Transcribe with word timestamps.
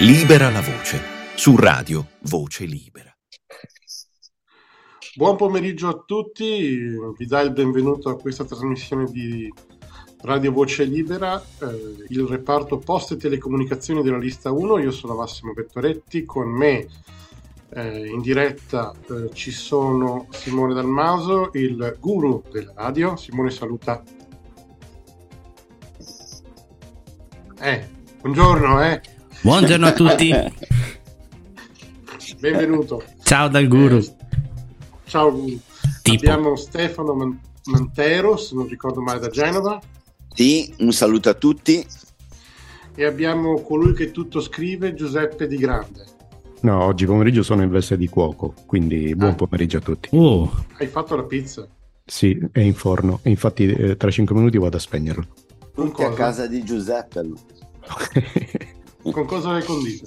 Libera 0.00 0.48
la 0.48 0.60
voce 0.60 1.00
su 1.34 1.56
Radio 1.56 2.06
Voce 2.20 2.64
Libera. 2.66 3.12
Buon 5.16 5.34
pomeriggio 5.34 5.88
a 5.88 6.04
tutti, 6.06 6.88
vi 7.16 7.26
dà 7.26 7.40
il 7.40 7.50
benvenuto 7.50 8.08
a 8.08 8.16
questa 8.16 8.44
trasmissione 8.44 9.06
di 9.06 9.52
Radio 10.22 10.52
Voce 10.52 10.84
Libera, 10.84 11.42
eh, 11.42 12.04
il 12.10 12.26
reparto 12.28 12.78
post 12.78 13.10
e 13.10 13.16
telecomunicazioni 13.16 14.00
della 14.02 14.18
lista 14.18 14.52
1. 14.52 14.78
Io 14.78 14.92
sono 14.92 15.16
Massimo 15.16 15.52
Vettoretti, 15.52 16.24
con 16.24 16.48
me 16.48 16.86
eh, 17.70 18.06
in 18.06 18.20
diretta 18.20 18.94
eh, 19.10 19.34
ci 19.34 19.50
sono 19.50 20.28
Simone 20.30 20.74
Dalmaso, 20.74 21.50
il 21.54 21.96
guru 21.98 22.44
della 22.52 22.72
radio. 22.76 23.16
Simone 23.16 23.50
saluta. 23.50 24.00
Eh, 27.60 27.88
buongiorno, 28.20 28.84
eh. 28.84 29.16
Buongiorno 29.40 29.86
a 29.86 29.92
tutti. 29.92 30.34
Benvenuto. 32.40 33.04
Ciao 33.22 33.48
dal 33.48 33.68
guru. 33.68 33.98
Eh, 33.98 34.14
ciao 35.04 35.30
guru. 35.30 35.58
Tipo. 36.02 36.16
Abbiamo 36.16 36.56
Stefano 36.56 37.14
Man- 37.14 37.40
Mantero, 37.66 38.36
se 38.36 38.56
non 38.56 38.66
ricordo 38.66 39.00
male, 39.00 39.20
da 39.20 39.28
Genova. 39.28 39.80
Sì, 40.34 40.74
un 40.78 40.92
saluto 40.92 41.28
a 41.28 41.34
tutti. 41.34 41.86
E 42.94 43.04
abbiamo 43.04 43.60
colui 43.60 43.94
che 43.94 44.10
tutto 44.10 44.40
scrive, 44.40 44.94
Giuseppe 44.94 45.46
Di 45.46 45.56
Grande. 45.56 46.04
No, 46.62 46.82
oggi 46.82 47.06
pomeriggio 47.06 47.44
sono 47.44 47.62
in 47.62 47.70
veste 47.70 47.96
di 47.96 48.08
cuoco, 48.08 48.54
quindi 48.66 49.14
buon 49.14 49.30
ah. 49.30 49.34
pomeriggio 49.34 49.78
a 49.78 49.80
tutti. 49.80 50.08
Oh. 50.12 50.64
Hai 50.78 50.88
fatto 50.88 51.14
la 51.14 51.22
pizza? 51.22 51.66
Sì, 52.04 52.36
è 52.50 52.60
in 52.60 52.74
forno. 52.74 53.20
Infatti 53.24 53.66
eh, 53.66 53.96
tra 53.96 54.10
5 54.10 54.34
minuti 54.34 54.58
vado 54.58 54.76
a 54.76 54.80
spegnerlo. 54.80 55.26
Tutti 55.72 56.02
a 56.02 56.12
casa 56.12 56.48
di 56.48 56.64
Giuseppe. 56.64 57.22
Con 59.02 59.24
cosa 59.24 59.52
l'hai 59.52 59.62
condito? 59.62 60.06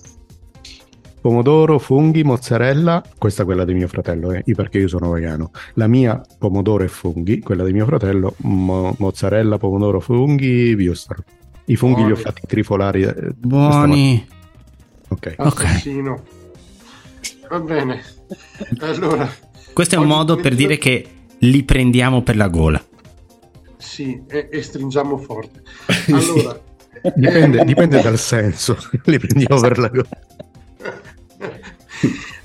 Pomodoro, 1.21 1.77
funghi, 1.77 2.23
mozzarella, 2.23 3.03
questa 3.17 3.43
è 3.43 3.45
quella 3.45 3.63
di 3.63 3.75
mio 3.75 3.87
fratello, 3.87 4.31
eh, 4.31 4.43
perché 4.55 4.79
io 4.79 4.87
sono 4.87 5.11
vegano. 5.11 5.51
La 5.75 5.85
mia 5.87 6.19
pomodoro 6.39 6.83
e 6.83 6.87
funghi, 6.87 7.39
quella 7.41 7.63
di 7.63 7.73
mio 7.73 7.85
fratello, 7.85 8.33
mo- 8.37 8.95
mozzarella, 8.97 9.59
pomodoro, 9.59 9.99
funghi, 9.99 10.75
biostar. 10.75 11.23
I 11.65 11.75
funghi 11.75 12.01
Buoni. 12.01 12.13
li 12.13 12.19
ho 12.19 12.21
fatti 12.21 12.41
trifolari. 12.47 13.03
Eh, 13.03 13.33
Buoni. 13.37 14.27
Ok. 15.09 15.35
Assassino. 15.37 16.13
Okay. 16.13 17.49
Va 17.49 17.59
bene. 17.59 18.01
Allora. 18.79 19.31
Questo 19.73 19.95
è 19.95 19.97
un 19.99 20.07
modo 20.07 20.37
per 20.37 20.55
dire 20.55 20.79
che 20.79 21.07
li 21.37 21.63
prendiamo 21.63 22.23
per 22.23 22.35
la 22.35 22.47
gola. 22.47 22.83
Sì, 23.77 24.23
e, 24.27 24.49
e 24.51 24.61
stringiamo 24.63 25.17
forte. 25.17 25.61
Allora. 26.11 26.69
Dipende, 27.15 27.63
dipende 27.63 28.01
dal 28.01 28.17
senso, 28.17 28.77
li 29.05 29.17
prendiamo 29.19 29.59
per 29.59 29.77
la 29.79 29.87
gola. 29.87 30.09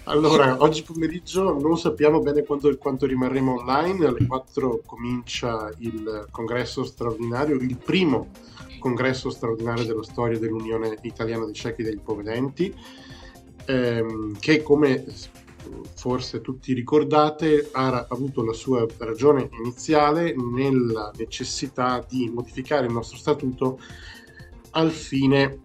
Allora, 0.05 0.63
oggi 0.63 0.83
pomeriggio 0.83 1.59
non 1.59 1.77
sappiamo 1.77 2.21
bene 2.21 2.45
quanto, 2.45 2.75
quanto, 2.79 3.07
rimarremo 3.07 3.55
online, 3.55 4.07
alle 4.07 4.25
4 4.25 4.83
comincia 4.87 5.69
il 5.79 6.29
congresso 6.31 6.85
straordinario, 6.85 7.57
il 7.57 7.77
primo 7.77 8.29
congresso 8.79 9.31
straordinario 9.31 9.85
della 9.85 10.05
storia 10.05 10.39
dell'Unione 10.39 10.97
Italiana 11.03 11.45
dei 11.45 11.55
Ciechi 11.55 11.81
e 11.81 11.85
degli 11.85 11.97
Ipovedenti, 11.97 12.73
ehm, 13.65 14.39
che 14.39 14.63
come 14.63 15.05
forse 15.95 16.41
tutti 16.41 16.73
ricordate 16.73 17.69
ha 17.73 18.07
avuto 18.09 18.45
la 18.45 18.53
sua 18.53 18.87
ragione 18.99 19.49
iniziale 19.59 20.35
nella 20.37 21.11
necessità 21.17 22.05
di 22.09 22.31
modificare 22.33 22.87
il 22.87 22.93
nostro 22.93 23.17
statuto 23.17 23.81
al 24.71 24.91
fine 24.91 25.61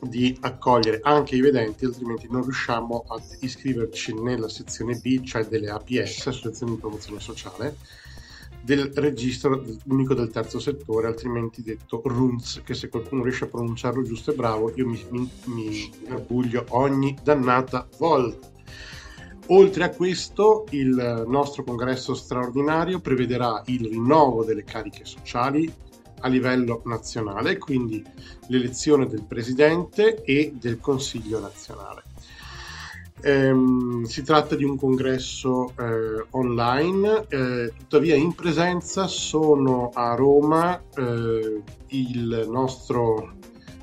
di 0.00 0.36
accogliere 0.40 1.00
anche 1.02 1.36
i 1.36 1.40
vedenti, 1.40 1.84
altrimenti 1.84 2.28
non 2.30 2.42
riusciamo 2.42 3.04
ad 3.08 3.22
iscriverci 3.40 4.14
nella 4.14 4.48
sezione 4.48 4.96
B, 4.96 5.22
cioè 5.22 5.46
delle 5.46 5.70
APS, 5.70 6.26
Associazioni 6.26 6.74
di 6.74 6.80
Promozione 6.80 7.20
Sociale, 7.20 7.76
del 8.60 8.92
registro 8.94 9.62
unico 9.86 10.14
del 10.14 10.30
terzo 10.30 10.58
settore, 10.58 11.06
altrimenti 11.06 11.62
detto 11.62 12.00
RUNZ, 12.04 12.62
che 12.64 12.74
se 12.74 12.88
qualcuno 12.88 13.22
riesce 13.22 13.44
a 13.44 13.48
pronunciarlo 13.48 14.02
giusto 14.02 14.32
e 14.32 14.34
bravo, 14.34 14.72
io 14.74 14.86
mi, 14.86 15.04
mi, 15.10 15.30
mi 15.46 15.92
orgoglio 16.08 16.64
ogni 16.70 17.16
dannata 17.22 17.86
volta. 17.98 18.52
Oltre 19.48 19.84
a 19.84 19.90
questo, 19.90 20.64
il 20.70 21.24
nostro 21.26 21.62
congresso 21.64 22.14
straordinario 22.14 23.00
prevederà 23.00 23.62
il 23.66 23.86
rinnovo 23.86 24.42
delle 24.42 24.64
cariche 24.64 25.04
sociali 25.04 25.70
a 26.24 26.28
livello 26.28 26.82
nazionale, 26.86 27.58
quindi 27.58 28.02
l'elezione 28.48 29.06
del 29.06 29.24
presidente 29.24 30.22
e 30.24 30.54
del 30.58 30.80
Consiglio 30.80 31.38
nazionale. 31.38 32.02
Ehm, 33.20 34.04
si 34.04 34.22
tratta 34.22 34.54
di 34.54 34.64
un 34.64 34.76
congresso 34.76 35.72
eh, 35.78 36.26
online, 36.30 37.26
eh, 37.28 37.72
tuttavia 37.76 38.16
in 38.16 38.34
presenza 38.34 39.06
sono 39.06 39.90
a 39.94 40.14
Roma 40.14 40.82
eh, 40.94 41.62
il 41.88 42.46
nostro 42.50 43.36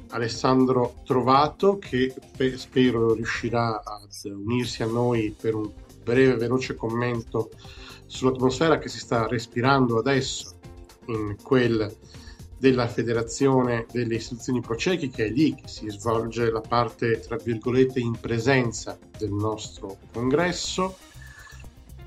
Alessandro 0.10 0.96
Trovato 1.06 1.78
che 1.78 2.14
pe- 2.36 2.58
spero 2.58 3.14
riuscirà 3.14 3.82
ad 3.84 4.08
unirsi 4.26 4.84
a 4.84 4.88
noi 4.88 5.36
per 5.40 5.56
un 5.56 5.72
breve 6.04 6.36
veloce 6.36 6.76
commento 6.76 7.52
sull'atmosfera 8.08 8.78
che 8.78 8.90
si 8.90 9.00
sta 9.00 9.26
respirando 9.28 9.98
adesso 9.98 10.60
in 11.08 11.36
quel 11.42 11.96
della 12.62 12.88
Federazione 12.88 13.88
delle 13.92 14.14
Istituzioni 14.14 14.62
Procechi, 14.62 15.10
che 15.10 15.26
è 15.26 15.30
lì 15.30 15.56
che 15.56 15.68
si 15.68 15.90
svolge 15.90 16.52
la 16.52 16.62
parte, 16.62 17.20
tra 17.20 17.36
virgolette, 17.36 18.00
in 18.00 18.16
presenza 18.20 19.00
del 19.18 19.32
nostro 19.32 19.98
congresso 20.14 20.96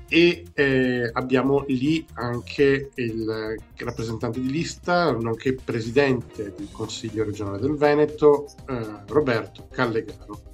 e 0.07 0.45
eh, 0.53 1.09
abbiamo 1.11 1.65
lì 1.67 2.05
anche 2.13 2.89
il 2.93 3.57
rappresentante 3.75 4.39
di 4.39 4.49
lista, 4.49 5.11
nonché 5.11 5.55
presidente 5.55 6.53
del 6.55 6.69
Consiglio 6.71 7.25
regionale 7.25 7.59
del 7.59 7.75
Veneto, 7.75 8.45
eh, 8.69 9.03
Roberto 9.07 9.67
Callegaro. 9.69 10.53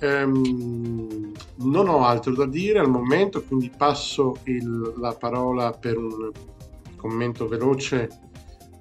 Um, 0.00 1.32
non 1.58 1.88
ho 1.88 2.04
altro 2.04 2.34
da 2.34 2.46
dire 2.46 2.80
al 2.80 2.90
momento, 2.90 3.44
quindi 3.44 3.70
passo 3.76 4.38
il, 4.46 4.94
la 4.96 5.14
parola 5.14 5.70
per 5.70 5.96
un 5.96 6.32
commento 6.96 7.46
veloce 7.46 8.21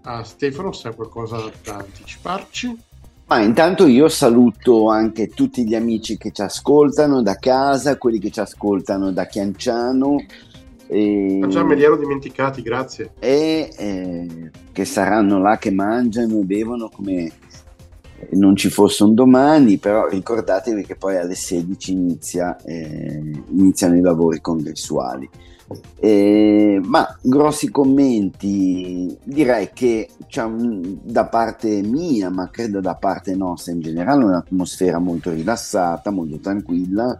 a 0.04 0.24
Stefano 0.24 0.72
se 0.72 0.88
ha 0.88 0.94
qualcosa 0.94 1.38
da 1.64 1.76
anticiparci. 1.78 2.78
Ma 3.28 3.40
intanto 3.42 3.88
io 3.88 4.10
saluto 4.10 4.90
anche 4.90 5.30
tutti 5.30 5.66
gli 5.66 5.74
amici 5.74 6.18
che 6.18 6.32
ci 6.32 6.42
ascoltano 6.42 7.22
da 7.22 7.36
casa, 7.36 7.98
quelli 7.98 8.20
che 8.20 8.30
ci 8.30 8.42
ascoltano 8.42 9.12
da 9.12 9.26
Chianciano. 9.26 10.18
E... 10.88 11.40
Ah, 11.42 11.48
già 11.48 11.64
me 11.64 11.76
li 11.76 11.84
ero 11.84 11.96
dimenticati, 11.96 12.62
grazie. 12.62 13.14
E 13.20 13.74
eh, 13.78 14.52
che 14.74 14.84
saranno 14.84 15.40
là 15.40 15.58
che 15.58 15.72
mangiano 15.72 16.40
e 16.40 16.44
bevono 16.44 16.90
come 16.90 17.32
non 18.32 18.56
ci 18.56 18.70
fosse 18.70 19.04
un 19.04 19.14
domani, 19.14 19.78
però 19.78 20.08
ricordatevi 20.08 20.84
che 20.84 20.96
poi 20.96 21.18
alle 21.18 21.36
16 21.36 21.92
inizia, 21.92 22.58
eh, 22.64 23.22
iniziano 23.50 23.96
i 23.96 24.02
lavori 24.02 24.42
congressuali. 24.42 25.30
Eh, 26.00 26.80
ma 26.84 27.18
grossi 27.22 27.70
commenti 27.70 29.18
direi 29.24 29.70
che 29.74 30.10
un, 30.38 31.00
da 31.04 31.26
parte 31.26 31.82
mia, 31.82 32.30
ma 32.30 32.50
credo 32.50 32.80
da 32.80 32.96
parte 32.96 33.36
nostra 33.36 33.74
in 33.74 33.82
generale, 33.82 34.24
un'atmosfera 34.24 35.00
molto 35.00 35.32
rilassata, 35.32 36.12
molto 36.12 36.40
tranquilla. 36.40 37.18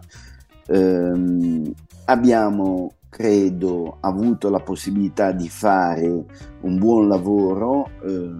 Eh, 0.66 1.72
abbiamo, 2.04 2.92
credo, 3.08 3.96
avuto 4.00 4.48
la 4.48 4.60
possibilità 4.60 5.32
di 5.32 5.48
fare 5.48 6.24
un 6.60 6.78
buon 6.78 7.08
lavoro 7.08 7.90
eh, 8.04 8.30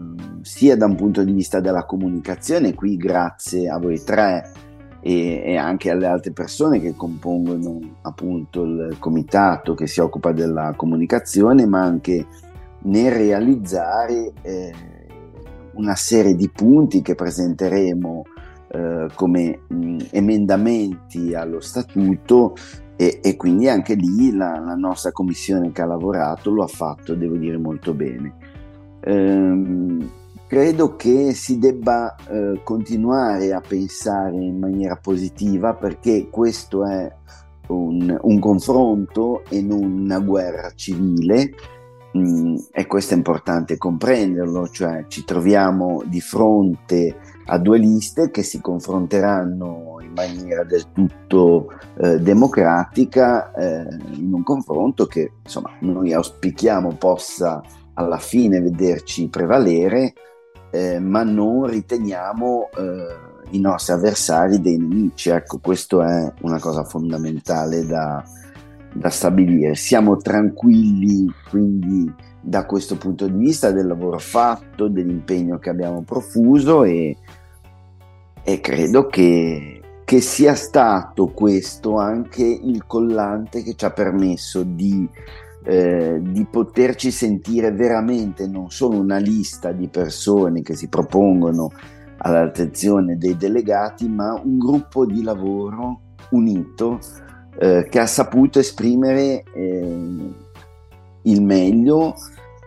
sia 0.43 0.77
da 0.77 0.87
un 0.87 0.95
punto 0.95 1.23
di 1.23 1.33
vista 1.33 1.61
della 1.61 1.85
comunicazione, 1.85 2.75
qui 2.75 2.97
grazie 2.97 3.69
a 3.69 3.79
voi 3.79 4.03
tre 4.03 4.71
e, 5.03 5.43
e, 5.45 5.57
anche 5.57 5.91
alle 5.91 6.07
altre 6.07 6.31
persone 6.31 6.81
che 6.81 6.95
compongono 6.95 7.97
appunto 8.03 8.63
il 8.63 8.97
comitato 9.01 9.75
che 9.75 9.89
si 9.89 10.01
occupa 10.01 10.31
della 10.31 10.75
comunicazione, 10.77 11.67
ma 11.67 11.83
anche 11.83 12.25
nel 12.85 13.11
realizzare 13.11 14.33
eh, 14.43 14.73
una 15.75 15.97
serie 15.97 16.37
di 16.37 16.49
punti 16.49 17.03
che 17.03 17.17
presenteremo 17.17 18.23
eh, 18.69 19.09
come 19.15 19.61
mh, 19.67 19.97
emendamenti 20.11 21.35
allo 21.35 21.61
statuto 21.61 22.55
e, 22.97 23.19
e, 23.23 23.37
quindi 23.37 23.69
anche 23.69 23.95
lì 23.95 24.35
la, 24.35 24.59
la, 24.61 24.75
nostra 24.75 25.11
commissione 25.11 25.73
che 25.73 25.83
ha 25.83 25.87
lavorato 25.87 26.51
lo 26.51 26.63
ha 26.63 26.69
fatto, 26.69 27.15
devo 27.15 27.37
dire, 27.37 27.57
molto 27.57 27.95
bene. 27.95 28.35
Ehm, 29.01 30.11
credo 30.53 30.97
che 30.97 31.33
si 31.33 31.59
debba 31.59 32.15
eh, 32.29 32.61
continuare 32.63 33.55
a 33.55 33.63
pensare 33.67 34.37
in 34.37 34.59
maniera 34.59 34.97
positiva 34.97 35.73
perché 35.73 36.29
questo 36.29 36.85
è 36.85 37.11
un, 37.69 38.15
un 38.21 38.39
confronto 38.39 39.45
e 39.49 39.63
non 39.63 39.83
una 39.83 40.19
guerra 40.19 40.71
civile. 40.75 41.55
Mm, 42.19 42.57
e 42.71 42.87
questo 42.87 43.15
è 43.15 43.17
importante 43.17 43.79
comprenderlo, 43.79 44.69
cioè 44.69 45.07
ci 45.09 45.25
troviamo 45.25 46.03
di 46.05 46.21
fronte 46.21 47.17
a 47.47 47.57
due 47.57 47.79
liste 47.79 48.31
che 48.31 48.43
si 48.43 48.61
confronteranno 48.61 50.01
in 50.03 50.13
maniera 50.13 50.65
del 50.65 50.93
tutto 50.93 51.69
eh, 51.97 52.19
democratica 52.19 53.53
eh, 53.55 53.87
in 54.17 54.35
un 54.35 54.43
confronto 54.43 55.07
che 55.07 55.33
insomma 55.43 55.71
noi 55.81 56.13
auspichiamo 56.13 56.97
possa 56.99 57.63
alla 57.95 58.19
fine 58.19 58.61
vederci 58.61 59.29
prevalere, 59.29 60.13
eh, 60.73 60.99
ma 60.99 61.23
non 61.23 61.67
riteniamo 61.67 62.71
eh, 62.77 63.31
i 63.51 63.61
nostri 63.61 63.93
avversari 63.93 64.61
dei 64.61 64.79
nemici. 64.79 65.29
Ecco, 65.29 65.59
questo 65.59 66.03
è 66.03 66.33
una 66.41 66.59
cosa 66.59 66.83
fondamentale 66.83 67.85
da, 67.87 68.25
da 68.95 69.11
stabilire. 69.11 69.75
Siamo 69.75 70.17
tranquilli 70.17 71.31
quindi 71.51 72.13
da 72.41 72.65
questo 72.65 72.97
punto 72.97 73.29
di 73.29 73.39
vista 73.39 73.71
del 73.71 73.87
lavoro 73.87 74.19
fatto, 74.19 74.89
dell'impegno 74.89 75.59
che 75.59 75.69
abbiamo 75.69 76.03
profuso 76.03 76.85
e, 76.85 77.17
e 78.43 78.61
credo 78.61 79.07
che, 79.07 79.81
che, 80.05 80.21
sia 80.23 80.55
stato 80.55 81.29
questo 81.29 81.99
anche 81.99 82.43
il 82.43 82.87
collante 82.87 83.63
che 83.63 83.75
ci 83.75 83.85
ha 83.85 83.91
permesso 83.91 84.63
di, 84.65 85.09
eh, 85.65 86.21
di 86.21 86.47
poterci 86.51 87.11
sentire 87.11 87.73
veramente 87.73 88.47
non 88.47 88.71
solo 88.71 88.99
una 88.99 89.19
lista 89.19 89.73
di 89.73 89.89
persone 89.89 90.63
che 90.63 90.75
si 90.75 90.89
propongono 90.89 91.71
all'attenzione 92.19 93.17
dei 93.17 93.37
delegati, 93.37 94.09
ma 94.09 94.41
un 94.43 94.59
gruppo 94.59 95.07
di 95.07 95.23
lavoro 95.23 96.01
unito 96.31 96.99
eh, 97.59 97.87
che 97.89 97.99
ha 97.99 98.07
saputo 98.07 98.59
esprimere 98.59 99.45
eh, 99.55 100.35
il 101.23 101.43
meglio 101.43 102.15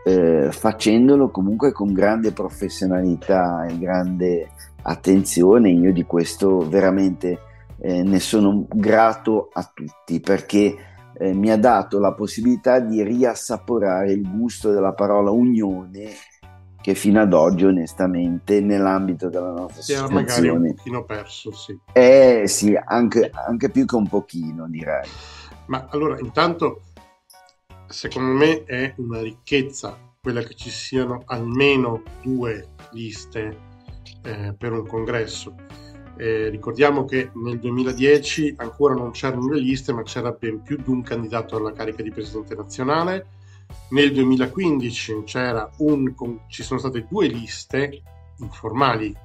eh, 0.05 0.49
facendolo 0.51 1.29
comunque 1.29 1.71
con 1.71 1.91
grande 1.91 2.31
professionalità 2.31 3.65
e 3.65 3.77
grande 3.79 4.49
attenzione. 4.83 5.71
Io 5.71 5.91
di 5.91 6.03
questo 6.03 6.59
veramente 6.59 7.39
eh, 7.79 8.03
ne 8.03 8.19
sono 8.19 8.65
grato 8.69 9.49
a 9.51 9.69
tutti 9.73 10.19
perché 10.19 10.75
eh, 11.17 11.33
mi 11.33 11.49
ha 11.51 11.57
dato 11.57 11.99
la 11.99 12.13
possibilità 12.13 12.79
di 12.79 13.03
riassaporare 13.03 14.11
il 14.11 14.29
gusto 14.29 14.71
della 14.71 14.93
parola 14.93 15.31
unione 15.31 16.11
che 16.81 16.93
fino 16.93 17.19
ad 17.19 17.33
oggi 17.33 17.65
onestamente 17.65 18.61
nell'ambito 18.61 19.27
della 19.29 19.51
nostra 19.51 19.81
si 19.81 19.93
situazione 19.93 20.21
magari 20.21 20.49
un 20.49 20.75
pochino 20.75 21.03
perso 21.03 21.51
sì. 21.51 21.79
Eh 21.91 22.43
sì 22.45 22.75
anche, 22.75 23.31
anche 23.33 23.69
più 23.71 23.85
che 23.85 23.95
un 23.95 24.07
pochino 24.07 24.67
direi. 24.67 25.09
Ma 25.65 25.87
allora 25.89 26.19
intanto 26.19 26.81
secondo 27.87 28.33
me 28.33 28.63
è 28.65 28.93
una 28.97 29.21
ricchezza 29.21 29.97
quella 30.21 30.41
che 30.41 30.53
ci 30.53 30.69
siano 30.69 31.23
almeno 31.25 32.03
due 32.21 32.69
liste 32.91 33.57
eh, 34.23 34.53
per 34.57 34.73
un 34.73 34.85
congresso 34.85 35.55
eh, 36.17 36.49
ricordiamo 36.49 37.05
che 37.05 37.31
nel 37.33 37.59
2010 37.59 38.55
ancora 38.57 38.93
non 38.93 39.11
c'erano 39.11 39.49
le 39.49 39.59
liste 39.59 39.93
ma 39.93 40.03
c'era 40.03 40.31
ben 40.31 40.61
più 40.61 40.77
di 40.77 40.89
un 40.89 41.01
candidato 41.01 41.57
alla 41.57 41.73
carica 41.73 42.01
di 42.01 42.11
presidente 42.11 42.55
nazionale. 42.55 43.27
Nel 43.89 44.13
2015 44.13 45.23
un, 45.77 46.13
ci 46.47 46.63
sono 46.63 46.79
state 46.79 47.05
due 47.09 47.27
liste 47.27 48.01
informali, 48.39 49.15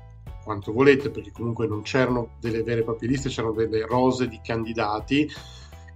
quanto 0.43 0.73
volete, 0.73 1.11
perché 1.11 1.31
comunque 1.31 1.67
non 1.67 1.83
c'erano 1.83 2.37
delle 2.41 2.63
vere 2.63 2.81
e 2.81 2.85
proprie 2.85 3.09
liste, 3.09 3.29
c'erano 3.29 3.53
delle 3.53 3.87
rose 3.87 4.29
di 4.29 4.41
candidati 4.43 5.29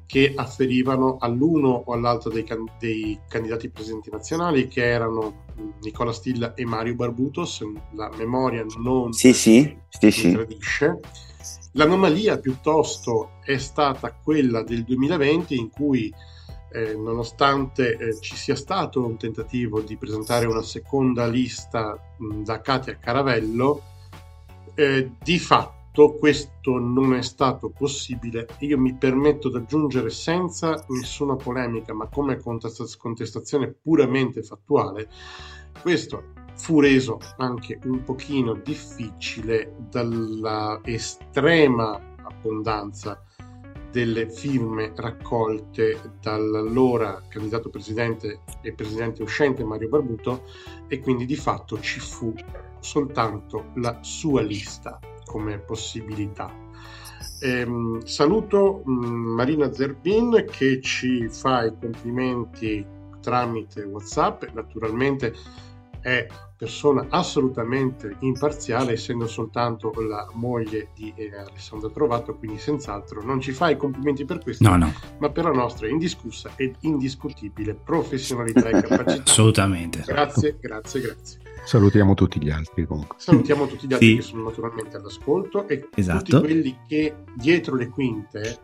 che 0.06 0.32
afferivano 0.34 1.16
all'uno 1.18 1.82
o 1.86 1.92
all'altro 1.92 2.30
dei, 2.30 2.44
dei 2.78 3.18
candidati 3.28 3.70
presidenti 3.70 4.10
nazionali, 4.10 4.68
che 4.68 4.84
erano 4.84 5.44
Nicola 5.82 6.12
Stilla 6.12 6.54
e 6.54 6.64
Mario 6.64 6.94
Barbutos. 6.94 7.64
La 7.92 8.10
memoria 8.16 8.64
non 8.78 9.12
sì, 9.12 9.32
sì, 9.32 9.76
sì, 9.88 10.10
sì. 10.10 10.32
tradisce. 10.32 11.00
L'anomalia 11.72 12.38
piuttosto 12.38 13.32
è 13.42 13.58
stata 13.58 14.12
quella 14.12 14.62
del 14.62 14.84
2020 14.84 15.56
in 15.56 15.70
cui 15.70 16.12
eh, 16.70 16.94
nonostante 16.94 17.96
eh, 17.96 18.20
ci 18.20 18.36
sia 18.36 18.56
stato 18.56 19.04
un 19.04 19.16
tentativo 19.16 19.80
di 19.80 19.96
presentare 19.96 20.46
una 20.46 20.62
seconda 20.62 21.26
lista 21.26 21.98
mh, 22.18 22.42
da 22.42 22.60
Katia 22.60 22.96
Caravello, 22.96 23.82
eh, 24.74 25.10
di 25.22 25.38
fatto 25.38 25.83
questo 26.16 26.78
non 26.78 27.14
è 27.14 27.22
stato 27.22 27.70
possibile. 27.70 28.48
Io 28.60 28.76
mi 28.76 28.96
permetto 28.96 29.48
di 29.48 29.58
aggiungere 29.58 30.10
senza 30.10 30.84
nessuna 30.88 31.36
polemica, 31.36 31.94
ma 31.94 32.08
come 32.08 32.40
contestazione 32.40 33.72
puramente 33.72 34.42
fattuale, 34.42 35.08
questo 35.80 36.32
fu 36.56 36.80
reso 36.80 37.18
anche 37.36 37.78
un 37.84 38.02
pochino 38.02 38.54
difficile 38.54 39.76
dalla 39.88 40.80
estrema 40.82 42.00
abbondanza 42.24 43.22
delle 43.92 44.28
firme 44.28 44.92
raccolte 44.96 46.16
dall'allora 46.20 47.22
candidato 47.28 47.70
presidente 47.70 48.40
e 48.62 48.72
presidente 48.72 49.22
uscente 49.22 49.62
Mario 49.62 49.88
Barbuto 49.88 50.42
e 50.88 50.98
quindi 50.98 51.24
di 51.24 51.36
fatto 51.36 51.78
ci 51.78 52.00
fu 52.00 52.34
soltanto 52.80 53.66
la 53.76 53.98
sua 54.02 54.42
lista 54.42 54.98
come 55.34 55.58
possibilità. 55.58 56.48
Ehm, 57.40 58.04
saluto 58.04 58.82
mh, 58.84 58.92
mm, 58.92 59.34
Marina 59.34 59.72
Zerbin 59.72 60.44
che 60.48 60.80
ci 60.80 61.28
fa 61.28 61.64
i 61.64 61.72
complimenti 61.76 62.86
tramite 63.20 63.82
WhatsApp, 63.82 64.44
naturalmente 64.52 65.34
è 66.00 66.24
persona 66.56 67.06
assolutamente 67.08 68.14
imparziale, 68.20 68.92
essendo 68.92 69.26
soltanto 69.26 69.92
la 70.06 70.28
moglie 70.34 70.90
di 70.94 71.12
eh, 71.16 71.34
Alessandro 71.34 71.90
Trovato, 71.90 72.36
quindi 72.36 72.58
senz'altro 72.58 73.20
non 73.24 73.40
ci 73.40 73.50
fa 73.50 73.70
i 73.70 73.76
complimenti 73.76 74.24
per 74.24 74.38
questo, 74.38 74.68
no, 74.68 74.76
no. 74.76 74.92
ma 75.18 75.30
per 75.30 75.44
la 75.44 75.50
nostra 75.50 75.88
indiscussa 75.88 76.52
ed 76.54 76.76
indiscutibile 76.80 77.74
professionalità 77.74 78.68
e 78.68 78.82
capacità. 78.82 79.22
assolutamente. 79.24 80.04
Grazie, 80.06 80.56
grazie, 80.60 81.00
grazie. 81.00 81.43
Salutiamo 81.64 82.14
tutti 82.14 82.42
gli 82.42 82.50
altri 82.50 82.86
comunque. 82.86 83.16
Salutiamo 83.18 83.66
tutti 83.66 83.86
gli 83.86 83.92
altri 83.92 84.08
sì. 84.08 84.16
che 84.16 84.22
sono 84.22 84.44
naturalmente 84.44 84.96
all'ascolto 84.96 85.66
e 85.66 85.88
esatto. 85.94 86.24
tutti 86.24 86.38
quelli 86.38 86.78
che 86.86 87.16
dietro 87.34 87.74
le 87.74 87.88
quinte 87.88 88.58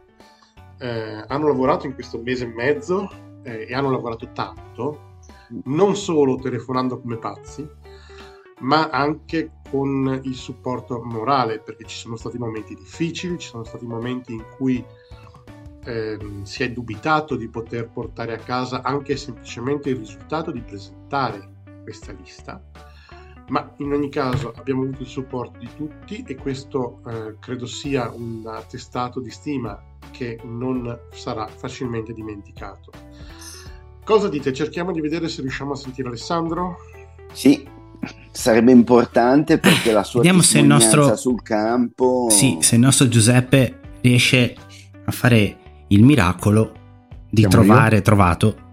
eh, 0.79 1.25
hanno 1.27 1.49
lavorato 1.49 1.87
in 1.87 1.95
questo 1.95 2.21
mese 2.23 2.45
e 2.45 2.49
mezzo 2.49 3.11
eh, 3.43 3.67
e 3.69 3.75
hanno 3.75 3.91
lavorato 3.91 4.31
tanto 4.33 5.09
non 5.65 5.97
solo 5.97 6.37
telefonando 6.37 7.01
come 7.01 7.17
pazzi, 7.17 7.69
ma 8.61 8.89
anche 8.91 9.53
con 9.71 10.21
il 10.25 10.35
supporto 10.35 11.03
morale, 11.03 11.61
perché 11.61 11.85
ci 11.87 11.97
sono 11.97 12.17
stati 12.17 12.39
momenti 12.39 12.75
difficili, 12.75 13.39
ci 13.39 13.49
sono 13.49 13.65
stati 13.65 13.87
momenti 13.87 14.33
in 14.33 14.45
cui 14.57 14.85
ehm, 15.85 16.43
si 16.43 16.63
è 16.63 16.71
dubitato 16.71 17.37
di 17.37 17.49
poter 17.49 17.89
portare 17.89 18.35
a 18.35 18.39
casa 18.39 18.83
anche 18.83 19.17
semplicemente 19.17 19.91
il 19.91 19.97
risultato 19.97 20.51
di 20.51 20.61
presentare 20.61 21.59
questa 21.83 22.13
lista. 22.13 22.63
Ma 23.51 23.73
in 23.79 23.93
ogni 23.93 24.09
caso 24.09 24.53
abbiamo 24.57 24.83
avuto 24.83 25.03
il 25.03 25.09
supporto 25.09 25.59
di 25.59 25.69
tutti 25.77 26.25
e 26.27 26.37
questo 26.37 27.01
eh, 27.07 27.37
credo 27.41 27.67
sia 27.67 28.11
un 28.11 28.45
attestato 28.47 29.21
di 29.21 29.31
stima 29.31 29.81
che 30.13 30.39
non 30.45 30.99
sarà 31.13 31.49
facilmente 31.49 32.13
dimenticato. 32.13 32.93
Cosa 34.05 34.29
dite? 34.29 34.53
Cerchiamo 34.53 34.93
di 34.93 35.01
vedere 35.01 35.29
se 35.29 35.41
riusciamo 35.41 35.73
a 35.73 35.77
sentire 35.77 36.09
Alessandro? 36.09 36.77
Sì, 37.33 37.67
sarebbe 38.31 38.71
importante 38.71 39.59
perché 39.59 39.93
la 39.93 40.05
sua 40.05 40.21
Vediamo 40.21 40.43
se 40.43 40.61
il 40.61 40.67
nostro 40.67 41.17
sul 41.17 41.43
campo. 41.43 42.29
Sì, 42.31 42.59
se 42.61 42.77
il 42.77 42.81
nostro 42.81 43.09
Giuseppe 43.09 43.81
riesce 44.01 44.55
a 45.05 45.11
fare 45.11 45.85
il 45.89 46.05
miracolo 46.05 46.73
di 47.29 47.41
Siamo 47.43 47.65
trovare 47.65 47.97
io? 47.97 48.03
trovato. 48.03 48.69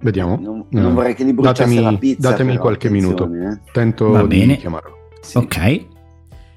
Vediamo. 0.00 0.38
Non, 0.40 0.64
non 0.70 0.94
vorrei 0.94 1.14
che 1.14 1.24
gli 1.24 1.32
bruciasse 1.32 1.62
datemi, 1.64 1.80
la 1.82 1.96
pizza. 1.98 2.30
datemi 2.30 2.50
però, 2.50 2.62
qualche 2.62 2.90
minuto. 2.90 3.24
eh. 3.32 3.58
Tento 3.72 4.08
Va 4.10 4.22
di 4.22 4.38
bene. 4.38 4.56
chiamarlo. 4.56 4.96
Sì. 5.20 5.36
Ok. 5.38 5.86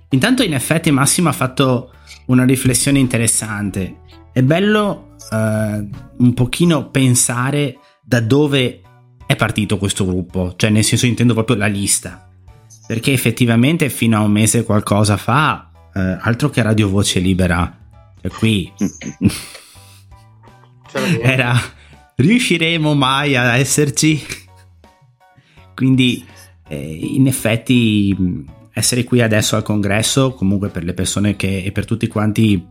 Intanto 0.09 0.43
in 0.43 0.53
effetti 0.53 0.91
Massimo 0.91 1.29
ha 1.29 1.33
fatto 1.33 1.91
una 2.27 2.43
riflessione 2.45 2.99
interessante. 2.99 3.99
È 4.31 4.41
bello 4.43 5.15
eh, 5.31 5.87
un 6.17 6.33
pochino 6.33 6.89
pensare 6.89 7.79
da 8.03 8.19
dove 8.19 8.81
è 9.25 9.35
partito 9.35 9.77
questo 9.77 10.05
gruppo, 10.05 10.53
cioè 10.57 10.69
nel 10.69 10.83
senso 10.83 11.05
intendo 11.05 11.33
proprio 11.33 11.55
la 11.55 11.67
lista, 11.67 12.29
perché 12.85 13.13
effettivamente 13.13 13.89
fino 13.89 14.17
a 14.17 14.21
un 14.21 14.31
mese 14.31 14.63
qualcosa 14.65 15.15
fa, 15.17 15.71
eh, 15.93 16.17
altro 16.19 16.49
che 16.49 16.61
Radio 16.61 16.89
Voce 16.89 17.19
Libera, 17.19 17.77
e 18.21 18.29
qui 18.29 18.71
era 21.21 21.53
riusciremo 22.21 22.93
mai 22.93 23.35
a 23.35 23.57
esserci? 23.57 24.21
Quindi 25.75 26.25
eh, 26.67 26.77
in 26.77 27.27
effetti 27.27 28.15
essere 28.73 29.03
qui 29.03 29.21
adesso 29.21 29.55
al 29.55 29.63
congresso, 29.63 30.33
comunque 30.33 30.69
per 30.69 30.83
le 30.83 30.93
persone 30.93 31.35
che 31.35 31.63
e 31.63 31.71
per 31.71 31.85
tutti 31.85 32.07
quanti 32.07 32.65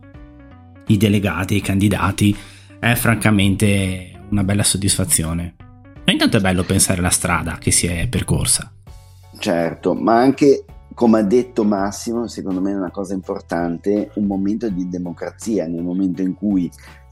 i 0.87 0.97
delegati, 0.97 1.55
i 1.55 1.61
candidati, 1.61 2.35
è 2.79 2.93
francamente 2.95 4.19
una 4.29 4.43
bella 4.43 4.63
soddisfazione. 4.63 5.55
Ma 6.03 6.11
intanto 6.11 6.37
è 6.37 6.41
bello 6.41 6.63
pensare 6.63 6.99
alla 6.99 7.09
strada 7.09 7.57
che 7.59 7.71
si 7.71 7.85
è 7.85 8.07
percorsa. 8.07 8.71
Certo, 9.37 9.93
ma 9.93 10.19
anche 10.19 10.65
come 10.93 11.19
ha 11.19 11.23
detto 11.23 11.63
Massimo, 11.63 12.27
secondo 12.27 12.61
me 12.61 12.71
è 12.71 12.75
una 12.75 12.91
cosa 12.91 13.13
importante, 13.13 14.11
un 14.15 14.25
momento 14.25 14.69
di 14.69 14.89
democrazia, 14.89 15.65
nel 15.67 15.83
momento 15.83 16.21
in 16.21 16.33
cui 16.33 16.69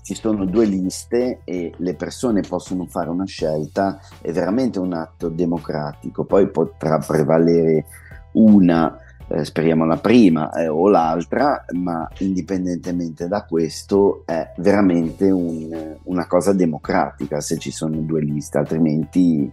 ci 0.09 0.15
sono 0.15 0.43
due 0.45 0.65
liste 0.65 1.41
e 1.43 1.71
le 1.77 1.93
persone 1.93 2.41
possono 2.41 2.87
fare 2.87 3.11
una 3.11 3.27
scelta, 3.27 4.01
è 4.21 4.31
veramente 4.31 4.79
un 4.79 4.93
atto 4.93 5.29
democratico, 5.29 6.23
poi 6.23 6.49
potrà 6.49 6.97
prevalere 6.97 7.85
una, 8.31 8.97
eh, 9.27 9.45
speriamo 9.45 9.85
la 9.85 9.97
prima 9.97 10.51
eh, 10.53 10.67
o 10.67 10.89
l'altra, 10.89 11.63
ma 11.73 12.09
indipendentemente 12.19 13.27
da 13.27 13.43
questo 13.43 14.23
è 14.25 14.51
veramente 14.57 15.29
un, 15.29 15.97
una 16.01 16.25
cosa 16.25 16.53
democratica 16.53 17.39
se 17.39 17.59
ci 17.59 17.69
sono 17.69 17.97
due 17.97 18.21
liste, 18.21 18.57
altrimenti... 18.57 19.51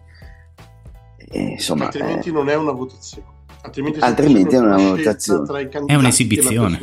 Eh, 1.19 1.39
insomma, 1.39 1.85
altrimenti 1.85 2.33
non 2.33 2.49
è 2.49 2.55
una 2.55 2.73
votazione. 2.73 3.27
Altrimenti, 3.61 3.99
altrimenti 4.01 4.55
è 4.55 4.59
una 4.59 4.77
votazione. 4.79 5.69
È 5.85 5.95
un'esibizione. 5.95 6.81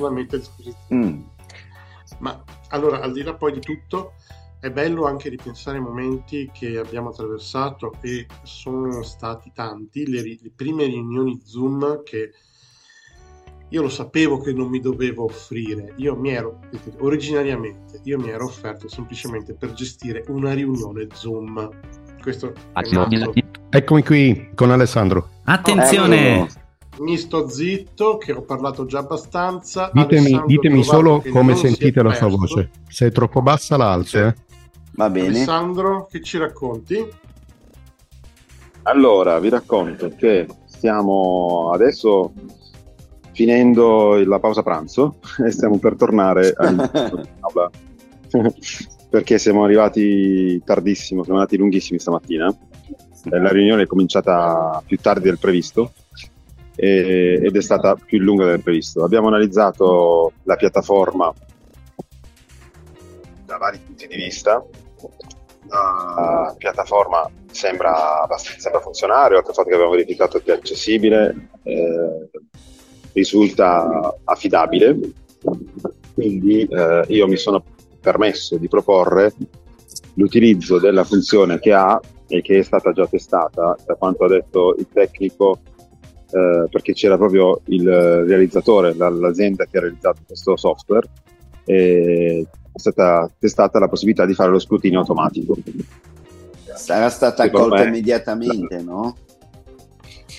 Mm. 0.94 1.22
Ma 2.20 2.44
allora, 2.74 3.00
al 3.00 3.13
di 3.13 3.22
là 3.22 3.34
poi 3.36 3.53
di 3.53 3.60
tutto, 3.60 4.13
è 4.60 4.72
bello 4.72 5.06
anche 5.06 5.30
ripensare 5.30 5.77
ai 5.77 5.84
momenti 5.84 6.50
che 6.53 6.77
abbiamo 6.77 7.10
attraversato 7.10 7.94
e 8.01 8.25
sono 8.44 9.03
stati 9.03 9.51
tanti, 9.53 10.10
le, 10.10 10.22
le 10.22 10.51
prime 10.56 10.86
riunioni 10.86 11.39
Zoom 11.44 12.01
che 12.03 12.32
io 13.70 13.82
lo 13.82 13.89
sapevo 13.89 14.39
che 14.39 14.53
non 14.53 14.70
mi 14.70 14.80
dovevo 14.80 15.25
offrire, 15.25 15.94
io 15.98 16.15
mi 16.15 16.30
ero, 16.30 16.60
originariamente, 17.00 18.01
io 18.03 18.20
mi 18.20 18.30
ero 18.30 18.46
offerto 18.46 18.88
semplicemente 18.88 19.53
per 19.53 19.74
gestire 19.74 20.24
una 20.27 20.53
riunione 20.53 21.08
Zoom. 21.13 21.70
Questo 22.22 22.53
è 22.74 22.89
nato. 22.92 23.34
Eccomi 23.70 24.03
qui 24.03 24.51
con 24.53 24.70
Alessandro. 24.70 25.30
Attenzione! 25.44 26.46
Eh, 26.46 26.62
mi 27.00 27.17
sto 27.17 27.50
zitto, 27.50 28.17
che 28.17 28.31
ho 28.31 28.41
parlato 28.41 28.85
già 28.85 29.00
abbastanza. 29.00 29.89
Ditemi, 29.93 30.43
ditemi 30.45 30.83
solo 30.83 31.23
come 31.31 31.55
sentite 31.55 32.01
la 32.03 32.13
sua 32.13 32.27
voce. 32.27 32.69
Se 32.88 33.07
è 33.07 33.12
troppo 33.12 33.41
bassa 33.41 33.77
la 33.77 33.91
alzo. 33.91 34.19
Eh. 34.19 34.35
Va 34.95 35.09
bene. 35.09 35.27
Alessandro, 35.27 36.07
che 36.09 36.21
ci 36.21 36.38
racconti? 36.38 37.05
Allora, 38.83 39.39
vi 39.39 39.50
racconto 39.50 40.12
che 40.15 40.47
stiamo 40.65 41.71
adesso 41.73 42.33
finendo 43.31 44.23
la 44.25 44.39
pausa 44.39 44.62
pranzo 44.62 45.15
e 45.43 45.50
stiamo 45.51 45.79
per 45.79 45.95
tornare 45.95 46.53
aula 46.59 47.69
perché 49.09 49.38
siamo 49.39 49.63
arrivati 49.63 50.62
tardissimo, 50.63 51.23
siamo 51.23 51.39
andati 51.39 51.57
lunghissimi 51.57 52.00
stamattina. 52.00 52.55
La 53.25 53.51
riunione 53.51 53.83
è 53.83 53.88
cominciata 53.88 54.83
più 54.85 54.97
tardi 54.97 55.23
del 55.23 55.39
previsto 55.39 55.93
e, 56.75 57.39
ed 57.42 57.56
è 57.56 57.62
stata 57.62 57.96
più 57.96 58.20
lunga 58.20 58.46
del 58.46 58.62
previsto. 58.62 59.03
Abbiamo 59.03 59.27
analizzato 59.27 60.34
la 60.44 60.56
piattaforma 60.56 61.34
da 63.46 63.58
vari 63.58 63.80
punti 63.86 64.08
di 64.08 64.15
vista. 64.15 64.63
La 65.68 66.53
piattaforma 66.58 67.30
sembra, 67.51 68.27
sembra 68.38 68.82
funzionare, 68.82 69.36
oltre 69.36 69.50
al 69.50 69.56
fatto 69.56 69.70
che 69.70 69.75
abbiamo 69.75 69.94
verificato 69.94 70.39
che 70.39 70.53
è 70.53 70.56
accessibile, 70.56 71.50
eh, 71.63 72.30
risulta 73.13 74.15
affidabile. 74.24 75.00
Quindi 76.13 76.63
eh, 76.63 77.06
io 77.08 77.27
mi 77.27 77.38
sono 77.38 77.63
permesso 78.00 78.58
di 78.58 78.68
proporre 78.68 79.34
l'utilizzo 80.15 80.80
della 80.80 81.03
funzione 81.03 81.60
che 81.60 81.74
ha 81.74 82.00
e 82.27 82.42
che 82.42 82.60
è 82.60 82.63
stata 82.63 82.92
già 82.92 83.08
testata, 83.08 83.75
da 83.86 83.96
quanto 83.96 84.25
ha 84.25 84.27
detto 84.27 84.75
il 84.77 84.88
tecnico 84.92 85.60
eh, 86.34 86.68
perché 86.70 86.94
c'era 86.94 87.16
proprio 87.16 87.62
il 87.66 87.88
realizzatore, 87.88 88.96
la, 88.96 89.10
l'azienda 89.10 89.66
che 89.66 89.78
ha 89.78 89.82
realizzato 89.82 90.22
questo 90.25 90.58
software, 90.58 91.08
e 91.66 92.46
è 92.72 92.80
stata 92.80 93.30
testata 93.38 93.78
la 93.78 93.88
possibilità 93.88 94.25
di 94.25 94.34
fare 94.34 94.50
lo 94.50 94.58
scrutinio 94.58 95.00
automatico. 95.00 95.56
Sarà 96.75 97.10
stata 97.10 97.44
accolta 97.44 97.84
me, 97.84 97.88
immediatamente, 97.90 98.82
no? 98.82 99.16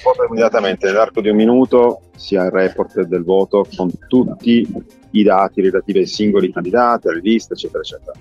Accolta 0.00 0.24
immediatamente, 0.28 0.86
nell'arco 0.86 1.20
di 1.20 1.28
un 1.28 1.36
minuto 1.36 2.00
si 2.16 2.34
ha 2.34 2.44
il 2.44 2.50
report 2.50 3.02
del 3.02 3.22
voto 3.22 3.64
con 3.76 3.88
tutti 4.08 4.68
i 5.12 5.22
dati 5.22 5.60
relativi 5.60 6.00
ai 6.00 6.06
singoli 6.06 6.52
candidati, 6.52 7.06
alle 7.06 7.20
liste, 7.20 7.52
eccetera, 7.54 7.78
eccetera. 7.78 8.12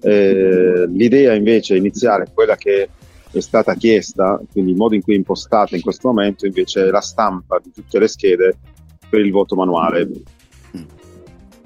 Eh, 0.00 0.86
l'idea 0.88 1.34
invece 1.34 1.76
iniziale, 1.76 2.26
quella 2.34 2.56
che 2.56 2.88
è 3.38 3.42
stata 3.42 3.74
chiesta, 3.74 4.40
quindi 4.50 4.72
il 4.72 4.76
modo 4.76 4.94
in 4.94 5.02
cui 5.02 5.14
è 5.14 5.16
impostata 5.16 5.76
in 5.76 5.82
questo 5.82 6.08
momento 6.08 6.46
invece 6.46 6.86
è 6.86 6.90
la 6.90 7.00
stampa 7.00 7.58
di 7.62 7.70
tutte 7.70 7.98
le 7.98 8.08
schede 8.08 8.58
per 9.08 9.20
il 9.20 9.30
voto 9.30 9.54
manuale. 9.54 10.08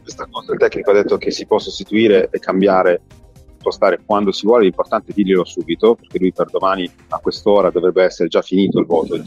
Questa 0.03 0.27
cosa 0.31 0.53
il 0.53 0.59
tecnico 0.59 0.91
ha 0.91 0.95
detto 0.95 1.17
che 1.19 1.31
si 1.31 1.47
può 1.47 1.59
sostituire 1.59 2.29
e 2.31 2.39
cambiare, 2.39 3.03
impostare 3.53 4.01
quando 4.05 4.33
si 4.33 4.47
vuole, 4.47 4.65
l'importante 4.65 5.13
è 5.13 5.15
dirglielo 5.15 5.45
subito, 5.45 5.95
perché 5.95 6.19
lui 6.19 6.33
per 6.33 6.51
domani 6.51 6.91
a 7.09 7.19
quest'ora 7.19 7.71
dovrebbe 7.71 8.05
essere 8.05 8.29
già 8.29 8.43
finito 8.43 8.81
il 8.81 8.87
voto. 8.87 9.23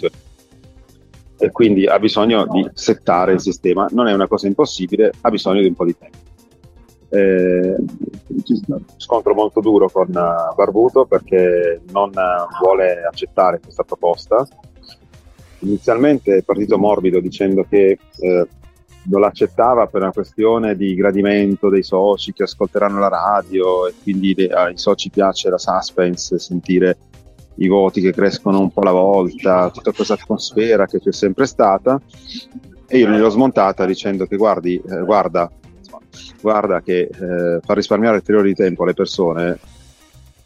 E 1.37 1.51
quindi 1.51 1.85
ha 1.85 1.99
bisogno 1.99 2.45
di 2.47 2.67
settare 2.73 3.33
il 3.33 3.41
sistema. 3.41 3.87
Non 3.91 4.07
è 4.07 4.13
una 4.13 4.27
cosa 4.27 4.47
impossibile, 4.47 5.11
ha 5.21 5.29
bisogno 5.29 5.61
di 5.61 5.67
un 5.67 5.73
po' 5.75 5.85
di 5.85 5.97
tempo. 5.97 6.22
Eh, 7.13 7.75
scontro 8.97 9.35
molto 9.35 9.59
duro 9.59 9.87
con 9.87 10.07
uh, 10.07 10.55
Barbuto 10.55 11.05
perché 11.05 11.79
non 11.91 12.09
uh, 12.09 12.57
vuole 12.59 13.03
accettare 13.07 13.59
questa 13.59 13.83
proposta. 13.83 14.47
Inizialmente 15.59 16.37
è 16.37 16.41
partito 16.41 16.79
morbido 16.79 17.19
dicendo 17.19 17.67
che 17.69 17.99
eh, 18.19 18.47
non 19.03 19.21
l'accettava 19.21 19.85
per 19.85 20.01
una 20.01 20.11
questione 20.11 20.75
di 20.75 20.95
gradimento 20.95 21.69
dei 21.69 21.83
soci 21.83 22.33
che 22.33 22.43
ascolteranno 22.43 22.97
la 22.97 23.09
radio 23.09 23.87
e 23.87 23.93
quindi 24.01 24.33
le, 24.35 24.47
ai 24.47 24.77
soci 24.77 25.11
piace 25.11 25.51
la 25.51 25.59
suspense, 25.59 26.39
sentire 26.39 26.97
i 27.57 27.67
voti 27.67 28.01
che 28.01 28.11
crescono 28.11 28.59
un 28.59 28.71
po' 28.71 28.81
alla 28.81 28.91
volta, 28.91 29.69
tutta 29.69 29.91
questa 29.91 30.15
atmosfera 30.15 30.87
che 30.87 30.99
c'è 30.99 31.13
sempre 31.13 31.45
stata. 31.45 32.01
E 32.87 32.97
io 32.97 33.07
gliel'ho 33.07 33.29
smontata 33.29 33.85
dicendo 33.85 34.25
che 34.25 34.35
guardi, 34.35 34.75
eh, 34.75 35.03
guarda, 35.03 35.49
guarda 36.41 36.81
che 36.81 37.01
eh, 37.01 37.59
far 37.61 37.75
risparmiare 37.75 38.17
ulteriori 38.17 38.53
tempo 38.53 38.83
alle 38.83 38.93
persone 38.93 39.59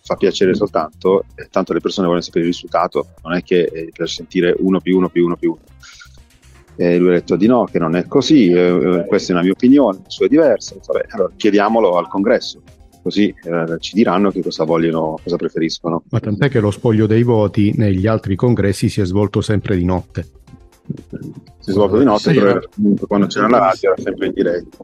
fa 0.08 0.16
piacere 0.16 0.56
soltanto, 0.56 1.26
e 1.36 1.50
tanto 1.52 1.74
le 1.74 1.82
persone 1.82 2.08
vogliono 2.08 2.24
sapere 2.24 2.46
il 2.46 2.52
risultato, 2.52 3.08
non 3.24 3.34
è 3.34 3.44
che 3.44 3.64
eh, 3.64 3.92
per 3.94 4.08
sentire 4.08 4.56
uno 4.58 4.80
più 4.80 4.96
uno 4.96 5.10
più 5.10 5.26
uno 5.26 5.36
più 5.36 5.52
uno. 5.52 5.62
E 6.78 6.98
lui 6.98 7.10
ha 7.10 7.14
detto 7.14 7.36
di 7.36 7.48
no, 7.48 7.66
che 7.66 7.80
non 7.80 7.96
è 7.96 8.06
così, 8.06 8.52
eh, 8.52 9.00
eh 9.00 9.06
questa 9.06 9.32
è 9.32 9.36
una 9.36 9.44
mia 9.44 9.52
opinione, 9.52 10.00
la 10.04 10.10
sua 10.10 10.28
è 10.28 10.30
diversa. 10.30 10.76
Vabbè, 10.86 11.08
allora 11.10 11.32
chiediamolo 11.36 11.98
al 11.98 12.08
congresso, 12.08 12.62
così 13.02 13.34
eh, 13.44 13.78
ci 13.80 13.96
diranno 13.96 14.32
che 14.32 14.42
cosa 14.42 14.64
vogliono, 14.64 15.20
cosa 15.22 15.36
preferiscono. 15.36 16.04
Ma 16.10 16.20
tant'è 16.20 16.48
che 16.48 16.62
lo 16.62 16.72
spoglio 16.72 17.06
dei 17.06 17.24
voti 17.24 17.74
negli 17.76 18.08
altri 18.08 18.36
congressi 18.36 18.88
si 18.88 19.02
è 19.02 19.06
svolto 19.06 19.42
sempre 19.42 19.76
di 19.76 19.84
notte. 19.84 20.26
Si 21.60 21.70
è 21.70 21.74
svolto 21.74 21.98
di 21.98 22.06
notte, 22.06 22.32
sì, 22.32 22.40
però 22.40 22.60
quando 23.08 23.28
c'era 23.28 23.50
la 23.50 23.58
radio 23.58 23.92
era 23.92 24.02
sempre 24.02 24.28
in 24.28 24.34
diretta. 24.34 24.78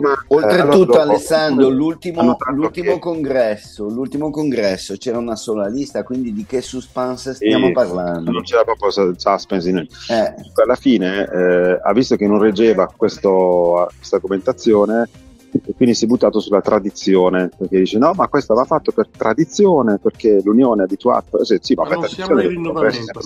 Ma, 0.00 0.24
Oltretutto, 0.28 0.98
eh, 0.98 1.00
Alessandro, 1.00 1.68
l'ultimo, 1.68 2.36
l'ultimo, 2.54 2.98
congresso, 2.98 3.88
l'ultimo, 3.88 4.30
congresso, 4.30 4.96
c'era 4.96 5.18
una 5.18 5.36
sola 5.36 5.66
lista, 5.66 6.02
quindi 6.02 6.32
di 6.32 6.44
che 6.44 6.60
suspense 6.60 7.34
stiamo 7.34 7.68
e 7.68 7.72
parlando? 7.72 8.30
Non 8.30 8.42
c'era 8.42 8.64
proprio 8.64 8.90
suspense 8.90 9.68
in 9.68 9.78
eh. 9.78 10.34
Alla 10.62 10.76
fine 10.76 11.28
eh, 11.30 11.80
ha 11.82 11.92
visto 11.92 12.16
che 12.16 12.26
non 12.26 12.38
reggeva 12.38 12.90
questo, 12.94 13.88
questa 13.96 14.16
argomentazione 14.16 15.08
e 15.64 15.72
quindi 15.76 15.94
si 15.94 16.04
è 16.04 16.08
buttato 16.08 16.40
sulla 16.40 16.60
tradizione 16.60 17.48
perché 17.56 17.78
dice 17.78 17.98
no 17.98 18.12
ma 18.14 18.26
questo 18.26 18.54
va 18.54 18.64
fatto 18.64 18.90
per 18.90 19.08
tradizione 19.08 19.98
perché 19.98 20.40
l'Unione 20.42 20.82
è 20.82 20.84
abituata 20.84 21.44
sì, 21.44 21.58
sì 21.60 21.74
ma, 21.74 21.84
ma 21.84 21.94
non 21.94 22.08
siamo 22.08 22.40
in 22.40 22.48
rinnovamento 22.48 23.20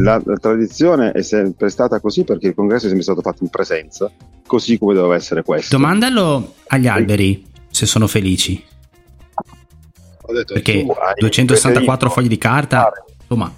la, 0.00 0.20
la, 0.24 0.36
tradizione 0.36 1.12
è 1.12 1.22
sempre 1.22 1.68
stata 1.68 2.00
così 2.00 2.24
perché 2.24 2.48
il 2.48 2.54
congresso 2.54 2.84
è 2.84 2.88
sempre 2.88 3.04
stato 3.04 3.20
fatto 3.20 3.44
in 3.44 3.50
presenza, 3.50 4.10
così 4.46 4.78
come 4.78 4.94
doveva 4.94 5.14
essere 5.14 5.42
questo. 5.42 5.76
Domandalo 5.76 6.54
agli 6.68 6.86
alberi 6.86 7.46
se 7.70 7.86
sono 7.86 8.06
felici. 8.06 8.64
Detto, 10.26 10.54
perché 10.54 10.86
264 11.18 12.08
fogli 12.08 12.28
di 12.28 12.38
carta, 12.38 12.92
insomma. 13.20 13.52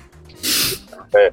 Eh, 1.10 1.32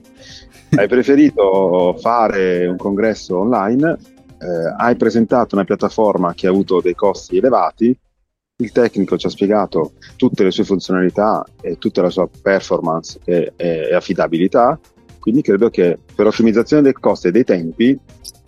hai 0.75 0.87
preferito 0.87 1.95
fare 1.97 2.67
un 2.67 2.75
congresso 2.75 3.39
online, 3.39 3.97
eh, 4.37 4.73
hai 4.77 4.97
presentato 4.97 5.55
una 5.55 5.63
piattaforma 5.63 6.33
che 6.33 6.47
ha 6.47 6.49
avuto 6.49 6.81
dei 6.81 6.93
costi 6.93 7.37
elevati, 7.37 7.97
il 8.57 8.71
tecnico 8.73 9.17
ci 9.17 9.27
ha 9.27 9.29
spiegato 9.29 9.93
tutte 10.17 10.43
le 10.43 10.51
sue 10.51 10.65
funzionalità 10.65 11.45
e 11.61 11.77
tutta 11.77 12.01
la 12.01 12.09
sua 12.09 12.27
performance 12.41 13.17
e, 13.23 13.53
e 13.55 13.95
affidabilità 13.95 14.77
quindi 15.19 15.41
credo 15.41 15.69
che 15.69 15.97
per 16.15 16.27
ottimizzazione 16.27 16.81
dei 16.81 16.93
costi 16.93 17.27
e 17.27 17.31
dei 17.31 17.43
tempi 17.43 17.97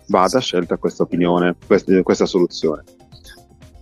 vada 0.08 0.40
scelta 0.40 0.76
questa 0.76 1.02
opinione, 1.04 1.56
questa, 1.66 2.26
soluzione. 2.26 2.82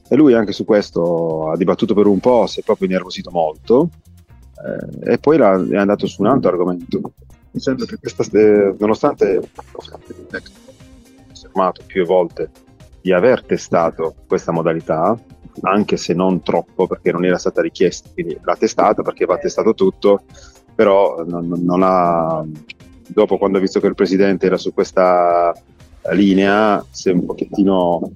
E 0.09 0.17
lui 0.17 0.35
anche 0.35 0.53
su 0.53 0.65
questo 0.65 1.51
ha 1.51 1.57
dibattuto 1.57 1.95
per 1.95 2.07
un 2.07 2.19
po', 2.19 2.47
si 2.47 2.61
è 2.61 2.63
proprio 2.63 2.89
innervosito 2.89 3.31
molto 3.31 3.91
Eh, 5.05 5.13
e 5.13 5.19
poi 5.19 5.39
la, 5.39 5.55
è 5.55 5.77
andato 5.77 6.07
su 6.07 6.21
un 6.23 6.29
altro 6.29 6.51
argomento, 6.51 7.13
dicendo 7.51 7.87
che 7.87 7.97
questa, 7.97 8.25
eh, 8.37 8.75
nonostante 8.79 9.41
affermato 11.51 11.83
più 11.87 12.05
volte 12.05 12.51
di 13.01 13.13
aver 13.13 13.45
testato 13.45 14.15
questa 14.27 14.53
modalità, 14.53 15.19
anche 15.63 15.97
se 15.97 16.15
non 16.15 16.43
troppo 16.43 16.87
perché 16.87 17.13
non 17.13 17.25
era 17.25 17.39
stata 17.39 17.63
richiesta, 17.63 18.09
quindi 18.13 18.39
l'ha 18.43 18.57
testata 18.57 19.03
perché 19.03 19.25
va 19.25 19.39
testato 19.39 19.75
tutto, 19.75 20.23
però 20.75 21.25
non, 21.25 21.49
non 21.49 21.83
ha, 21.83 22.45
dopo 23.13 23.39
quando 23.39 23.59
ha 23.59 23.61
visto 23.61 23.81
che 23.81 23.87
il 23.87 23.95
presidente 23.95 24.47
era 24.47 24.57
su 24.57 24.73
questa 24.73 25.53
linea, 26.13 26.85
si 26.91 27.09
è 27.11 27.13
un 27.13 27.25
pochettino 27.25 28.13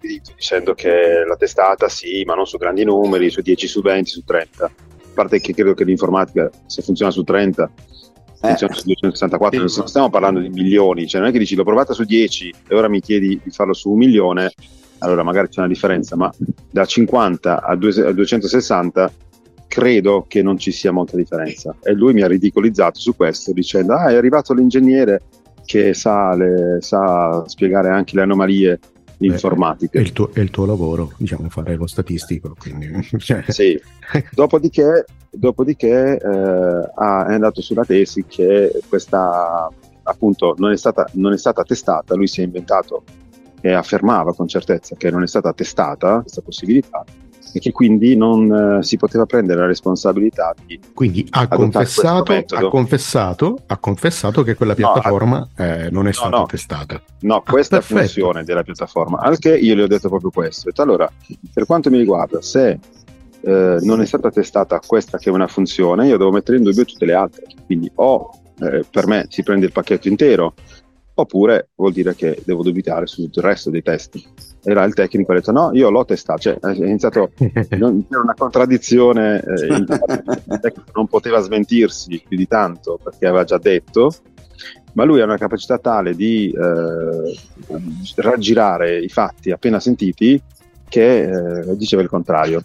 dicendo 0.00 0.74
che 0.74 1.24
la 1.26 1.36
testata 1.36 1.88
sì, 1.88 2.22
ma 2.24 2.34
non 2.34 2.46
su 2.46 2.56
grandi 2.56 2.84
numeri, 2.84 3.30
su 3.30 3.40
10, 3.40 3.66
su 3.66 3.82
20, 3.82 4.10
su 4.10 4.24
30. 4.24 4.64
A 4.64 4.70
parte 5.14 5.40
che 5.40 5.52
credo 5.52 5.74
che 5.74 5.84
l'informatica, 5.84 6.50
se 6.66 6.82
funziona 6.82 7.10
su 7.10 7.22
30, 7.24 7.64
eh. 7.64 8.48
funziona 8.48 8.74
su 8.74 8.84
264, 8.84 9.58
non 9.58 9.88
stiamo 9.88 10.10
parlando 10.10 10.40
di 10.40 10.48
milioni, 10.48 11.06
cioè 11.06 11.20
non 11.20 11.30
è 11.30 11.32
che 11.32 11.38
dici 11.38 11.54
l'ho 11.54 11.64
provata 11.64 11.92
su 11.92 12.04
10 12.04 12.54
e 12.68 12.74
ora 12.74 12.88
mi 12.88 13.00
chiedi 13.00 13.40
di 13.42 13.50
farlo 13.50 13.72
su 13.72 13.90
un 13.90 13.98
milione, 13.98 14.52
allora 14.98 15.22
magari 15.22 15.48
c'è 15.48 15.60
una 15.60 15.68
differenza, 15.68 16.16
ma 16.16 16.32
da 16.70 16.84
50 16.84 17.62
a 17.62 17.74
260 17.76 19.12
credo 19.68 20.24
che 20.26 20.42
non 20.42 20.58
ci 20.58 20.72
sia 20.72 20.90
molta 20.90 21.16
differenza. 21.16 21.76
E 21.82 21.92
lui 21.92 22.14
mi 22.14 22.22
ha 22.22 22.26
ridicolizzato 22.26 22.98
su 22.98 23.14
questo 23.14 23.52
dicendo, 23.52 23.94
ah 23.94 24.08
è 24.08 24.14
arrivato 24.14 24.52
l'ingegnere 24.54 25.22
che 25.64 25.94
sa, 25.94 26.34
le, 26.34 26.78
sa 26.80 27.44
spiegare 27.46 27.90
anche 27.90 28.16
le 28.16 28.22
anomalie 28.22 28.80
informatiche. 29.18 29.98
È 29.98 30.00
il, 30.00 30.12
tuo, 30.12 30.30
è 30.32 30.40
il 30.40 30.50
tuo 30.50 30.64
lavoro, 30.64 31.12
diciamo, 31.18 31.48
fare 31.50 31.76
lo 31.76 31.86
statistico. 31.86 32.54
Quindi, 32.58 32.88
cioè. 33.18 33.44
Sì, 33.46 33.78
dopodiché, 34.32 35.04
dopodiché 35.30 36.16
eh, 36.16 36.18
è 36.18 37.32
andato 37.34 37.60
sulla 37.60 37.84
tesi 37.84 38.24
che 38.26 38.72
questa 38.88 39.68
appunto 40.04 40.54
non 40.56 40.72
è, 40.72 40.76
stata, 40.78 41.06
non 41.12 41.34
è 41.34 41.38
stata 41.38 41.62
testata, 41.62 42.14
lui 42.14 42.26
si 42.26 42.40
è 42.40 42.44
inventato 42.44 43.04
e 43.60 43.72
affermava 43.72 44.34
con 44.34 44.48
certezza 44.48 44.96
che 44.96 45.10
non 45.10 45.22
è 45.22 45.26
stata 45.26 45.52
testata 45.52 46.20
questa 46.20 46.40
possibilità 46.40 47.04
e 47.52 47.60
che 47.60 47.72
quindi 47.72 48.16
non 48.16 48.78
eh, 48.78 48.82
si 48.82 48.96
poteva 48.96 49.26
prendere 49.26 49.60
la 49.60 49.66
responsabilità 49.66 50.54
di 50.66 50.78
quindi 50.92 51.26
ha 51.30 51.48
confessato, 51.48 52.32
ha 52.32 52.68
confessato, 52.68 53.58
ha 53.66 53.76
confessato 53.78 54.42
che 54.42 54.54
quella 54.54 54.74
piattaforma 54.74 55.38
no, 55.38 55.64
eh, 55.64 55.88
non 55.90 56.06
è 56.06 56.12
stata 56.12 56.38
no, 56.38 56.46
testata 56.46 57.02
no 57.20 57.36
ah, 57.36 57.42
questa 57.42 57.76
perfetto. 57.76 58.00
funzione 58.00 58.44
della 58.44 58.62
piattaforma 58.62 59.18
al 59.18 59.38
che 59.38 59.56
io 59.56 59.74
le 59.74 59.82
ho 59.82 59.86
detto 59.86 60.08
proprio 60.08 60.30
questo. 60.30 60.68
Detto, 60.68 60.82
allora 60.82 61.10
per 61.52 61.66
quanto 61.66 61.90
mi 61.90 61.98
riguarda 61.98 62.40
se 62.42 62.78
eh, 63.40 63.78
non 63.80 64.00
è 64.00 64.06
stata 64.06 64.30
testata 64.30 64.80
questa 64.84 65.18
che 65.18 65.30
è 65.30 65.32
una 65.32 65.46
funzione 65.46 66.06
io 66.06 66.16
devo 66.16 66.32
mettere 66.32 66.58
in 66.58 66.64
dubbio 66.64 66.84
tutte 66.84 67.04
le 67.04 67.14
altre. 67.14 67.44
Quindi 67.66 67.90
o 67.96 68.30
eh, 68.60 68.84
per 68.90 69.06
me 69.06 69.26
si 69.28 69.42
prende 69.42 69.66
il 69.66 69.72
pacchetto 69.72 70.08
intero 70.08 70.54
oppure 71.14 71.70
vuol 71.74 71.92
dire 71.92 72.14
che 72.14 72.40
devo 72.44 72.62
dubitare 72.62 73.06
su 73.06 73.22
tutto 73.22 73.40
il 73.40 73.46
resto 73.46 73.70
dei 73.70 73.82
test. 73.82 74.20
E 74.68 74.74
là 74.74 74.84
il 74.84 74.92
tecnico 74.92 75.32
ha 75.32 75.36
detto 75.36 75.50
no, 75.50 75.70
io 75.72 75.88
l'ho 75.88 76.04
testato, 76.04 76.40
cioè 76.40 76.58
è 76.58 76.74
iniziato 76.74 77.30
non, 77.78 78.04
una 78.10 78.34
contraddizione, 78.36 79.42
eh, 79.42 79.66
il 79.76 80.58
tecnico 80.60 80.90
non 80.92 81.06
poteva 81.06 81.40
smentirsi 81.40 82.22
più 82.28 82.36
di 82.36 82.46
tanto 82.46 83.00
perché 83.02 83.26
aveva 83.26 83.44
già 83.44 83.56
detto, 83.56 84.12
ma 84.92 85.04
lui 85.04 85.22
ha 85.22 85.24
una 85.24 85.38
capacità 85.38 85.78
tale 85.78 86.14
di 86.14 86.50
eh, 86.50 87.38
raggirare 88.16 88.98
i 88.98 89.08
fatti 89.08 89.52
appena 89.52 89.80
sentiti 89.80 90.38
che 90.86 91.22
eh, 91.22 91.76
diceva 91.78 92.02
il 92.02 92.10
contrario. 92.10 92.62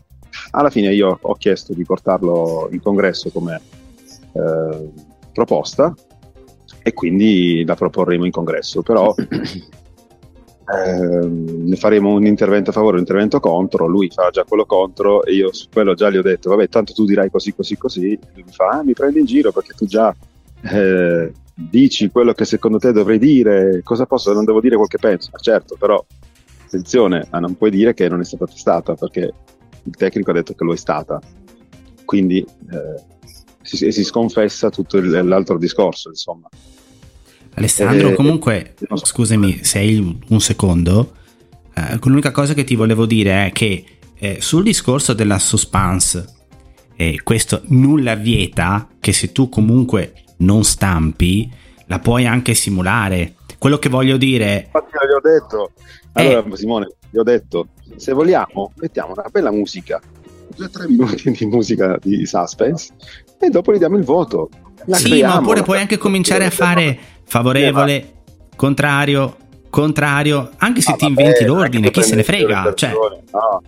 Alla 0.52 0.70
fine 0.70 0.94
io 0.94 1.18
ho 1.22 1.36
chiesto 1.36 1.74
di 1.74 1.86
portarlo 1.86 2.68
in 2.74 2.82
congresso 2.82 3.30
come 3.30 3.62
eh, 4.34 4.90
proposta 5.32 5.94
e 6.82 6.92
quindi 6.92 7.64
la 7.66 7.76
proporremo 7.76 8.26
in 8.26 8.32
congresso, 8.32 8.82
però 8.82 9.16
eh, 10.65 11.28
ne 11.28 11.76
faremo 11.76 12.13
un 12.13 12.26
intervento 12.26 12.69
a 12.69 12.73
favore, 12.73 12.93
un 12.93 13.02
intervento 13.02 13.39
contro, 13.39 13.86
lui 13.86 14.10
farà 14.10 14.30
già 14.30 14.43
quello 14.45 14.65
contro 14.65 15.23
e 15.23 15.34
io 15.34 15.54
su 15.54 15.67
quello 15.71 15.93
già 15.93 16.10
gli 16.10 16.17
ho 16.17 16.21
detto, 16.21 16.49
vabbè, 16.49 16.69
tanto 16.69 16.93
tu 16.93 17.06
dirai 17.06 17.30
così, 17.30 17.54
così, 17.54 17.78
così, 17.78 18.19
lui 18.34 18.43
mi 18.45 18.52
fa, 18.52 18.69
ah, 18.69 18.84
mi 18.84 18.93
prendi 18.93 19.19
in 19.19 19.26
giro 19.26 19.52
perché 19.52 19.73
tu 19.73 19.86
già 19.86 20.15
eh, 20.62 21.32
dici 21.54 22.10
quello 22.10 22.34
che 22.34 22.45
secondo 22.45 22.80
te 22.80 22.91
dovrei 22.91 23.19
dire, 23.19 23.82
cosa 23.84 24.06
posso, 24.06 24.32
non 24.34 24.45
devo 24.45 24.62
dire 24.62 24.76
quel 24.76 24.88
che 24.88 24.99
penso, 24.99 25.30
ma 25.32 25.39
certo, 25.39 25.76
però 25.78 26.04
attenzione, 26.65 27.28
a 27.30 27.39
non 27.39 27.56
puoi 27.56 27.69
dire 27.69 27.93
che 27.93 28.08
non 28.08 28.21
è 28.21 28.23
stata 28.23 28.45
testata 28.45 28.95
perché 28.95 29.34
il 29.84 29.95
tecnico 29.95 30.32
ha 30.32 30.34
detto 30.34 30.54
che 30.54 30.63
lo 30.63 30.73
è 30.73 30.78
stata, 30.78 31.19
quindi 32.06 32.39
eh, 32.39 33.04
si, 33.62 33.91
si 33.91 34.04
sconfessa 34.04 34.69
tutto 34.69 34.97
il, 34.97 35.10
l'altro 35.10 35.58
discorso, 35.58 36.10
insomma. 36.10 36.47
Alessandro, 37.56 38.10
eh, 38.10 38.13
comunque, 38.13 38.76
eh, 38.80 38.88
scusami 38.96 39.63
se 39.63 39.80
hai 39.80 40.20
un 40.28 40.42
secondo, 40.42 41.13
eh, 41.74 42.00
l'unica 42.04 42.32
cosa 42.32 42.54
che 42.54 42.63
ti 42.63 42.76
volevo 42.76 43.06
dire 43.06 43.48
è 43.48 43.52
che 43.52 43.86
eh, 44.18 44.38
sul 44.39 44.63
discorso 44.63 45.13
della 45.13 45.39
suspense, 45.39 46.26
eh, 46.96 47.20
questo 47.24 47.62
nulla 47.66 48.16
vieta 48.16 48.88
che 49.00 49.12
se 49.13 49.32
tu 49.32 49.50
comunque 49.50 50.13
non 50.38 50.63
stampi, 50.63 51.52
la 51.88 52.00
puoi 52.00 52.26
anche 52.26 52.54
simulare. 52.54 53.36
Quello 53.58 53.78
che 53.78 53.89
voglio 53.89 54.18
dire... 54.18 54.63
Infatti 54.66 54.92
gli 54.92 55.13
ho 55.13 55.22
detto, 55.22 55.72
allora 56.13 56.56
Simone, 56.56 56.96
gli 57.10 57.18
ho 57.18 57.24
detto, 57.24 57.68
se 57.96 58.13
vogliamo 58.13 58.72
mettiamo 58.76 59.13
una 59.13 59.28
bella 59.32 59.52
musica, 59.52 60.02
due 60.56 60.66
o 60.66 60.70
tre 60.70 60.88
minuti 60.88 61.32
di 61.32 61.46
musica 61.46 61.98
di 62.02 62.26
suspense 62.26 62.94
e 63.39 63.50
dopo 63.50 63.74
gli 63.74 63.78
diamo 63.78 63.98
il 63.98 64.04
voto. 64.04 64.50
La 64.86 64.98
sì, 64.98 65.10
creiamo, 65.10 65.34
ma 65.34 65.39
oppure 65.39 65.63
puoi 65.63 65.80
anche 65.80 65.98
cominciare 65.98 66.46
a 66.46 66.50
fare 66.50 67.00
favorevole, 67.24 68.14
contrario, 68.56 69.36
contrario, 69.70 70.52
anche 70.58 70.82
se 70.82 70.92
ah, 70.92 70.96
ti 70.96 71.06
inventi 71.06 71.46
l'ordine, 71.46 71.92
chi 71.92 72.04
se 72.04 72.16
ne 72.16 72.24
frega. 72.24 72.74
Cioè. 72.74 72.92
No. 72.92 73.62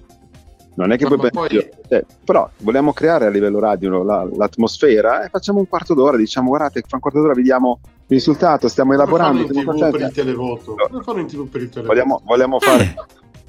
Non 0.76 0.92
è 0.92 0.98
che 0.98 1.08
poi, 1.08 1.30
poi... 1.32 1.50
Cioè, 1.50 2.06
però 2.24 2.50
vogliamo 2.58 2.92
creare 2.92 3.26
a 3.26 3.30
livello 3.30 3.60
radio 3.60 4.04
la, 4.04 4.28
l'atmosfera 4.36 5.24
e 5.24 5.30
facciamo 5.30 5.60
un 5.60 5.70
quarto 5.70 5.94
d'ora, 5.94 6.18
diciamo 6.18 6.50
guardate, 6.50 6.82
fra 6.82 6.96
un 6.98 7.02
quarto 7.02 7.22
d'ora 7.22 7.34
vediamo 7.34 7.80
il 7.82 7.90
risultato, 8.18 8.68
stiamo 8.68 8.94
elaborando. 8.94 9.48
Non 9.52 9.64
fanno 9.64 9.78
in 9.78 9.90
TV 9.90 9.92
per 9.92 10.02
il 10.02 10.12
televoto. 10.12 10.76
Non 10.92 11.04
fanno 11.04 11.20
in 11.20 11.28
TV 11.28 11.48
per 11.48 11.62
il 11.62 11.70
televoto. 11.70 11.94
Vogliamo, 11.94 12.22
vogliamo 12.26 12.60
fare... 12.60 12.96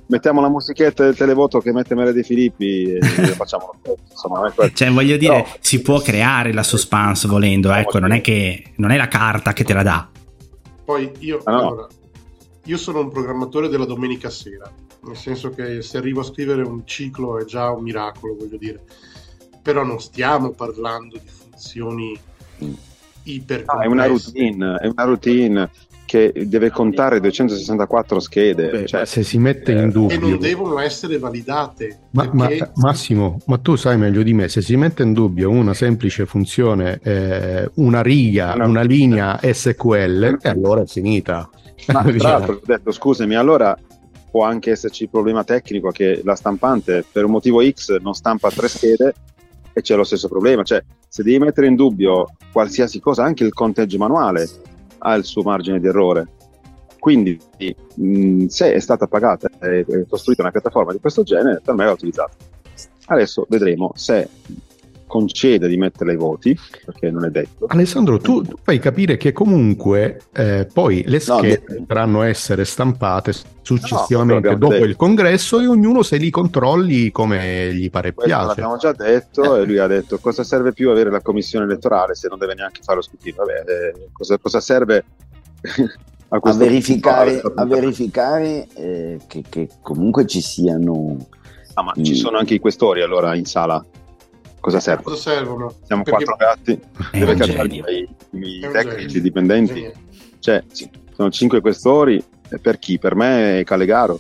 Mettiamo 0.09 0.41
la 0.41 0.49
musichetta 0.49 1.05
del 1.05 1.17
televoto 1.17 1.61
che 1.61 1.73
mette 1.73 1.95
Mele 1.95 2.13
De 2.13 2.23
Filippi 2.23 2.93
e 2.93 3.01
facciamo. 3.35 3.75
Insomma 4.11 4.53
cioè 4.73 4.91
voglio 4.91 5.17
dire 5.17 5.43
Però, 5.43 5.57
si 5.61 5.83
può 5.83 6.01
creare 6.01 6.53
la 6.53 6.63
suspense 6.63 7.27
volendo 7.27 7.73
ecco 7.73 7.99
non 7.99 8.13
è 8.13 8.21
che 8.21 8.73
non 8.77 8.91
è 8.93 8.97
la 8.97 9.09
carta 9.09 9.53
che 9.53 9.65
te 9.65 9.75
la 9.75 9.83
dà. 9.83 10.09
Poi 10.85 11.11
io 11.19 11.41
ah, 11.45 11.51
no. 11.51 11.59
allora, 11.59 11.87
io 12.65 12.77
sono 12.77 13.01
un 13.01 13.11
programmatore 13.11 13.69
della 13.69 13.85
domenica 13.85 14.31
sera 14.31 14.71
nel 15.07 15.17
senso 15.17 15.51
che 15.51 15.83
se 15.83 15.99
arrivo 15.99 16.21
a 16.21 16.25
scrivere 16.25 16.63
un 16.63 16.85
ciclo 16.85 17.39
è 17.39 17.45
già 17.45 17.71
un 17.71 17.83
miracolo 17.83 18.37
voglio 18.37 18.57
dire. 18.57 18.83
Però 19.63 19.83
non 19.85 20.01
stiamo 20.01 20.51
parlando 20.51 21.19
di 21.19 21.29
funzioni 21.29 22.19
mm. 22.65 22.73
iper 23.25 23.63
ah, 23.67 23.81
è 23.81 23.87
una 23.87 24.07
routine 24.07 24.79
è 24.79 24.87
una 24.87 25.05
routine 25.05 25.71
che 26.07 26.33
deve 26.47 26.71
contare 26.71 27.21
264 27.21 28.21
schede. 28.21 28.71
Beh, 28.71 28.87
cioè, 28.87 29.05
se 29.05 29.23
si 29.23 29.37
mette 29.39 29.73
in 29.73 29.91
dubbio... 29.91 30.17
E 30.17 30.19
non 30.19 30.39
devono 30.39 30.79
essere 30.79 31.19
validate. 31.19 31.99
Ma, 32.13 32.29
perché... 32.29 32.59
ma, 32.59 32.71
Massimo, 32.77 33.41
ma 33.47 33.59
tu 33.59 33.77
sai 33.77 33.99
meglio 33.99 34.23
di 34.23 34.33
me, 34.33 34.49
se 34.49 34.63
si 34.63 34.77
mette 34.77 35.03
in 35.03 35.13
dubbio 35.13 35.51
una 35.51 35.75
semplice 35.75 36.25
funzione, 36.25 37.01
eh, 37.03 37.69
una 37.75 38.01
riga, 38.01 38.55
una, 38.55 38.67
una 38.67 38.83
linea 38.83 39.39
SQL, 39.43 40.39
eh, 40.41 40.49
allora 40.49 40.83
è 40.83 40.87
finita. 40.87 41.51
Ma 41.89 42.03
tra 42.03 42.17
l'altro 42.17 42.55
ho 42.55 42.61
detto, 42.65 42.93
scusami, 42.93 43.35
allora 43.35 43.77
può 44.31 44.45
anche 44.45 44.71
esserci 44.71 45.05
il 45.05 45.11
problema 45.11 45.45
tecnico 45.45 45.91
che 45.91 46.21
la 46.25 46.37
stampante 46.37 47.05
per 47.11 47.25
un 47.25 47.33
motivo 47.33 47.63
X 47.63 47.99
non 48.01 48.15
stampa 48.15 48.51
tre 48.51 48.69
schede 48.69 49.15
e 49.73 49.81
c'è 49.83 49.97
lo 49.97 50.05
stesso 50.05 50.29
problema. 50.29 50.63
Cioè, 50.63 50.83
se 51.09 51.23
devi 51.23 51.39
mettere 51.39 51.67
in 51.67 51.75
dubbio 51.75 52.37
qualsiasi 52.53 53.01
cosa, 53.01 53.25
anche 53.25 53.45
il 53.45 53.53
conteggio 53.53 53.99
manuale, 53.99 54.49
ha 55.07 55.15
il 55.15 55.25
suo 55.25 55.43
margine 55.43 55.79
di 55.79 55.87
errore. 55.87 56.27
Quindi 56.99 57.39
mh, 57.95 58.47
se 58.47 58.75
è 58.75 58.81
stata 58.81 59.07
pagata 59.07 59.49
e 59.61 60.05
costruita 60.09 60.43
una 60.43 60.51
piattaforma 60.51 60.93
di 60.93 60.99
questo 60.99 61.23
genere, 61.23 61.61
per 61.65 61.75
me 61.75 61.85
va 61.85 61.93
utilizzata. 61.93 62.35
Adesso 63.07 63.47
vedremo 63.49 63.93
se 63.95 64.29
concede 65.07 65.69
di 65.69 65.77
mettere 65.77 66.13
i 66.13 66.17
voti, 66.17 66.59
perché 66.85 67.11
non 67.11 67.25
è 67.25 67.31
detto. 67.31 67.67
Alessandro, 67.69 68.19
tu, 68.19 68.43
tu 68.43 68.57
fai 68.63 68.79
capire 68.79 69.17
che 69.17 69.33
comunque 69.33 70.21
eh, 70.33 70.69
poi 70.73 71.05
le 71.07 71.21
schede 71.21 71.63
no, 71.69 71.75
potranno 71.77 72.23
essere 72.23 72.65
stampate 72.65 73.33
successivamente 73.63 74.51
no, 74.51 74.59
dopo 74.59 74.75
detto. 74.75 74.85
il 74.85 74.97
congresso 74.97 75.61
e 75.61 75.67
ognuno 75.67 76.03
se 76.03 76.17
li 76.17 76.31
controlli 76.31 77.11
come 77.11 77.73
gli 77.73 77.91
pare 77.91 78.13
Questo 78.13 78.33
piace. 78.33 78.47
L'abbiamo 78.47 78.77
già 78.77 78.93
detto 78.93 79.57
eh. 79.57 79.63
e 79.63 79.65
lui 79.65 79.79
ha 79.79 79.87
detto 79.87 80.19
cosa 80.19 80.45
serve 80.45 80.73
più 80.73 80.91
avere 80.91 81.11
la 81.11 81.21
commissione 81.21 81.65
elettorale 81.65 82.15
se 82.15 82.29
non 82.29 82.39
deve 82.39 82.55
neanche 82.55 82.81
fare 82.83 82.99
lo 82.99 83.03
scrutinio. 83.03 83.45
Vabbè, 83.45 83.71
eh, 83.71 84.09
cosa, 84.13 84.39
cosa, 84.39 84.61
serve... 84.61 85.05
a, 86.29 86.39
a, 86.41 86.53
verificare, 86.55 87.41
a 87.55 87.65
verificare 87.65 88.67
eh, 88.75 89.21
che, 89.27 89.43
che 89.49 89.69
comunque 89.81 90.27
ci 90.27 90.41
siano... 90.41 91.17
Ah, 91.79 91.83
ma 91.83 91.93
ci 92.03 92.15
sono 92.15 92.39
anche 92.39 92.55
i 92.55 92.59
questori 92.59 93.03
allora 93.03 93.35
in 93.35 93.45
sala 93.45 93.85
cosa 94.67 94.81
serve? 94.81 95.03
Cosa 95.05 95.31
servono? 95.31 95.73
Siamo 95.85 96.03
Perché- 96.03 96.25
quattro 96.25 96.45
gatti, 96.47 96.81
È 97.13 97.19
deve 97.19 97.35
cacciare 97.37 97.69
i, 97.69 98.09
i 98.33 98.61
tecnici, 98.73 99.19
i 99.19 99.21
dipendenti. 99.21 99.93
Cioè, 100.41 100.65
sì, 100.73 100.91
sono 101.15 101.31
cinque 101.31 101.61
questori, 101.61 102.23
e 102.49 102.59
per 102.59 102.79
chi? 102.81 102.99
Per 102.99 103.15
me 103.15 103.61
è 103.61 103.65
Calegaro. 103.65 104.19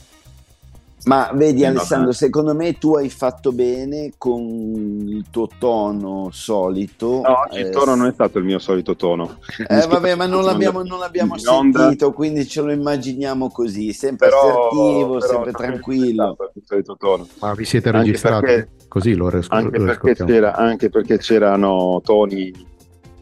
Ma 1.06 1.30
vedi 1.32 1.64
Alessandro, 1.64 2.10
secondo 2.10 2.52
me 2.52 2.78
tu 2.78 2.96
hai 2.96 3.08
fatto 3.08 3.52
bene 3.52 4.14
con 4.18 4.40
il 4.42 5.24
tuo 5.30 5.48
tono 5.56 6.30
solito. 6.32 7.20
No, 7.22 7.42
oggi 7.46 7.60
il 7.60 7.66
Eh, 7.66 7.70
tono 7.70 7.94
non 7.94 8.06
è 8.08 8.12
stato 8.12 8.38
il 8.38 8.44
mio 8.44 8.58
solito 8.58 8.96
tono. 8.96 9.38
Eh, 9.68 9.86
vabbè, 9.86 10.16
ma 10.16 10.26
non 10.26 10.42
l'abbiamo, 10.42 10.82
non 10.82 10.98
l'abbiamo 10.98 11.38
sentito, 11.38 12.12
quindi 12.12 12.44
ce 12.48 12.60
lo 12.60 12.72
immaginiamo 12.72 13.52
così, 13.52 13.92
sempre 13.92 14.28
Però, 14.30 14.40
assertivo, 14.68 15.18
però 15.18 15.32
sempre 15.32 15.52
tranquillo. 15.52 16.22
non 16.24 16.32
è 16.32 16.34
stato 16.34 16.52
il 16.58 16.62
solito 16.66 16.96
tono. 16.98 17.26
Ma 17.40 17.54
vi 17.54 17.64
siete 17.64 17.90
registrati? 17.92 18.44
perché- 18.44 18.68
Così 18.88 19.14
lo, 19.14 19.28
res- 19.28 19.46
Anche 19.50 19.78
lo 19.78 19.84
perché, 19.84 20.14
c'era, 20.24 20.54
anche 20.56 20.88
perché 20.90 21.18
c'erano 21.18 22.00
toni 22.02 22.50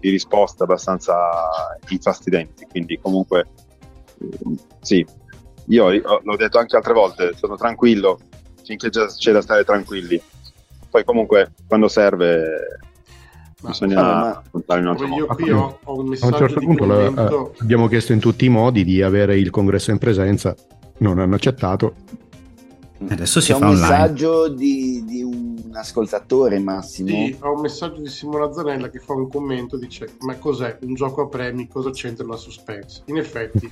di 0.01 0.09
risposta 0.11 0.65
abbastanza 0.65 1.15
infastidenti, 1.89 2.67
quindi 2.71 2.99
comunque 2.99 3.47
sì, 4.81 5.05
io 5.67 5.85
ho- 5.87 6.21
l'ho 6.23 6.37
detto 6.37 6.59
anche 6.59 6.77
altre 6.77 6.93
volte, 6.93 7.33
sono 7.37 7.57
tranquillo 7.57 8.19
finché 8.65 8.89
già 8.91 9.07
c'è 9.07 9.33
da 9.33 9.41
stare 9.43 9.65
tranquilli. 9.65 10.21
Poi 10.91 11.05
comunque 11.05 11.53
quando 11.67 11.89
serve 11.89 12.79
Ma- 13.61 13.69
bisogna 13.71 14.03
ma- 14.03 14.37
affrontare 14.39 14.81
in 14.81 14.87
un 14.87 14.93
altro 14.93 15.07
io 15.07 15.13
modo. 15.13 15.27
qui 15.35 15.51
ho, 15.51 15.79
ho 15.83 15.93
un 15.95 15.99
A 15.99 16.03
un 16.03 16.09
messaggio 16.09 16.37
certo 16.39 16.59
di 16.61 16.67
punto 16.67 16.85
la- 16.87 16.95
commento. 16.95 17.53
eh, 17.53 17.57
abbiamo 17.61 17.89
chiesto 17.89 18.13
in 18.13 18.21
tutti 18.21 18.45
i 18.45 18.49
modi 18.49 18.85
di 18.85 19.03
avere 19.03 19.39
il 19.39 19.51
congresso 19.51 19.91
in 19.91 19.99
presenza, 19.99 20.55
non 20.99 21.19
hanno 21.19 21.35
accettato. 21.35 21.95
Adesso 23.07 23.41
si 23.41 23.53
C'è 23.53 23.59
fa 23.59 23.67
un 23.67 23.73
online. 23.75 23.91
messaggio 23.91 24.49
di, 24.49 25.05
di 25.05 25.23
un 25.23 25.71
ascoltatore, 25.75 26.59
Massimo. 26.59 27.09
Sì, 27.09 27.37
ho 27.41 27.53
un 27.53 27.61
messaggio 27.61 28.01
di 28.01 28.09
Simona 28.09 28.51
Zanella 28.53 28.89
che 28.89 28.99
fa 29.01 29.13
un 29.15 29.29
commento, 29.29 29.77
dice 29.77 30.15
ma 30.21 30.37
cos'è 30.37 30.79
un 30.83 30.95
gioco 30.95 31.23
a 31.23 31.29
premi, 31.29 31.67
cosa 31.69 31.91
c'entra 31.91 32.25
la 32.27 32.37
suspense? 32.37 33.03
In 33.07 33.19
effetti, 33.19 33.71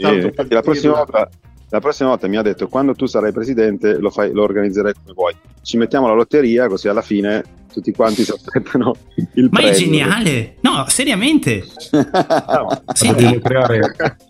tanto 0.00 0.30
per 0.30 0.46
la, 0.50 0.60
prossima 0.62 0.94
volta, 0.94 1.28
la 1.70 1.80
prossima 1.80 2.08
volta 2.10 2.28
mi 2.28 2.36
ha 2.36 2.42
detto 2.42 2.68
quando 2.68 2.94
tu 2.94 3.06
sarai 3.06 3.32
presidente 3.32 3.98
lo, 3.98 4.10
fai, 4.10 4.32
lo 4.32 4.42
organizzerai 4.42 4.92
come 4.92 5.12
vuoi. 5.14 5.34
Ci 5.62 5.76
mettiamo 5.76 6.06
la 6.06 6.14
lotteria 6.14 6.68
così 6.68 6.88
alla 6.88 7.02
fine 7.02 7.42
tutti 7.76 7.92
quanti 7.92 8.24
si 8.24 8.30
aspettano 8.30 8.94
il 9.34 9.48
Ma 9.50 9.58
è 9.60 9.62
premio. 9.70 9.78
geniale! 9.78 10.54
No, 10.60 10.84
seriamente! 10.88 11.62
No, 11.92 12.82
Sì. 12.94 13.08
Dobbiamo 13.08 13.38
creare 13.40 13.80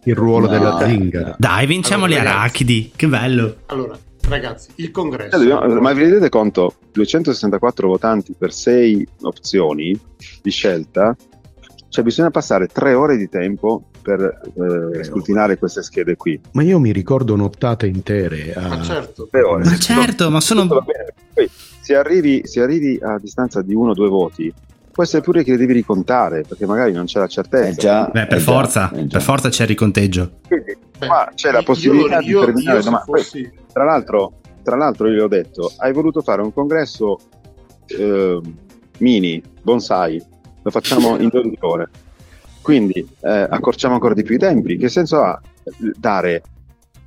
il 0.04 0.14
ruolo 0.16 0.46
No. 0.46 0.52
della 0.52 0.78
zingara. 0.84 1.36
Dai, 1.38 1.66
vinciamo 1.66 2.06
Allora, 2.06 2.18
le 2.20 2.24
ragazzi. 2.26 2.42
arachidi, 2.44 2.92
che 2.96 3.06
bello! 3.06 3.56
Allora, 3.66 3.96
ragazzi, 4.28 4.70
il 4.76 4.90
congresso... 4.90 5.38
Cioè, 5.38 5.46
dobbiamo- 5.46 5.80
ma 5.80 5.92
vi 5.92 6.00
rendete 6.00 6.28
conto? 6.28 6.74
264 6.92 7.86
votanti 7.86 8.34
per 8.36 8.52
6 8.52 9.06
opzioni 9.22 9.96
di 10.42 10.50
scelta, 10.50 11.14
cioè 11.88 12.02
bisogna 12.02 12.30
passare 12.30 12.66
3 12.66 12.94
ore 12.94 13.16
di 13.16 13.28
tempo 13.28 13.90
per 14.06 14.40
eh, 15.00 15.02
scrutinare 15.02 15.58
queste 15.58 15.82
schede 15.82 16.14
qui. 16.14 16.40
Ma 16.52 16.62
io 16.62 16.78
mi 16.78 16.92
ricordo 16.92 17.34
nottate 17.34 17.88
intere. 17.88 18.52
a- 18.54 18.68
Ma 18.68 18.80
certo, 18.82 19.26
3 19.28 19.42
ore. 19.42 19.64
Ma 19.64 19.76
certo, 19.78 20.30
ma 20.30 20.40
sono... 20.40 20.68
Poi, 20.68 21.50
se 21.80 21.96
arrivi, 21.96 22.42
se 22.46 22.60
arrivi 22.60 23.00
a 23.02 23.18
distanza 23.18 23.62
di 23.62 23.74
uno 23.74 23.90
o 23.90 23.94
due 23.94 24.08
voti, 24.08 24.52
può 24.92 25.02
essere 25.02 25.22
pure 25.22 25.42
che 25.42 25.56
devi 25.56 25.72
ricontare, 25.72 26.42
perché 26.46 26.66
magari 26.66 26.92
non 26.92 27.06
c'è 27.06 27.18
la 27.18 27.26
certezza. 27.26 27.68
Eh 27.68 27.74
già, 27.74 28.04
Beh, 28.12 28.26
per 28.26 28.38
eh 28.38 28.40
già, 28.40 28.44
forza, 28.52 28.92
eh 28.92 29.06
già. 29.06 29.16
per 29.18 29.22
forza 29.22 29.48
c'è 29.48 29.62
il 29.62 29.68
riconteggio. 29.68 30.30
Quindi, 30.46 30.76
Beh, 30.98 31.06
qua 31.08 31.28
c'è 31.34 31.50
la 31.50 31.58
io- 31.58 31.64
possibilità 31.64 32.18
di 32.20 32.26
io, 32.28 32.44
terminare 32.44 32.76
io 32.76 32.82
se 32.82 32.88
domani. 32.90 33.04
Poi, 33.10 33.20
fossi- 33.22 33.50
Tra 33.72 33.84
l'altro, 33.84 34.32
tra 34.62 34.76
l'altro, 34.76 35.08
io 35.08 35.14
gli 35.14 35.18
ho 35.18 35.28
detto: 35.28 35.72
hai 35.78 35.92
voluto 35.92 36.22
fare 36.22 36.42
un 36.42 36.52
congresso 36.52 37.18
eh, 37.86 38.40
mini, 38.98 39.42
bonsai, 39.62 40.22
lo 40.62 40.70
facciamo 40.70 41.18
in 41.18 41.28
12 41.28 41.56
ore. 41.60 41.88
Quindi 42.66 43.08
eh, 43.20 43.46
accorciamo 43.48 43.94
ancora 43.94 44.12
di 44.12 44.24
più 44.24 44.34
i 44.34 44.38
tempi. 44.38 44.76
Che 44.76 44.88
senso 44.88 45.22
ha 45.22 45.40
dare 45.96 46.42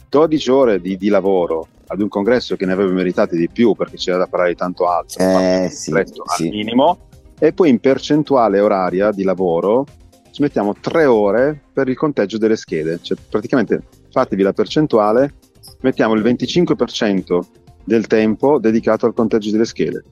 12 0.08 0.52
ore 0.52 0.80
di, 0.80 0.96
di 0.96 1.10
lavoro 1.10 1.68
ad 1.88 2.00
un 2.00 2.08
congresso 2.08 2.56
che 2.56 2.66
ne 2.66 2.72
avrebbe 2.72 2.94
meritate 2.94 3.36
di 3.36 3.50
più 3.50 3.74
perché 3.74 3.98
c'era 3.98 4.20
da 4.20 4.28
parlare 4.28 4.52
di 4.52 4.56
tanto 4.56 4.88
altro? 4.88 5.22
Eh, 5.22 5.68
sì, 5.70 5.92
resto 5.92 6.24
sì. 6.34 6.44
al 6.44 6.50
minimo, 6.52 7.10
e 7.38 7.52
poi 7.52 7.68
in 7.72 7.80
percentuale 7.80 8.62
oraria 8.62 9.12
di 9.12 9.24
lavoro 9.24 9.86
ci 10.32 10.42
mettiamo 10.42 10.76
3 10.80 11.04
ore 11.04 11.62
per 11.74 11.90
il 11.90 11.98
conteggio 11.98 12.38
delle 12.38 12.56
schede. 12.56 13.00
Cioè, 13.02 13.18
praticamente 13.30 13.82
fatevi 14.12 14.42
la 14.42 14.54
percentuale 14.54 15.34
mettiamo 15.82 16.14
il 16.14 16.24
25% 16.24 17.42
del 17.84 18.08
tempo 18.08 18.60
dedicato 18.60 19.08
al 19.08 19.14
conteggio 19.14 19.52
delle 19.52 19.66
schede. 19.66 20.04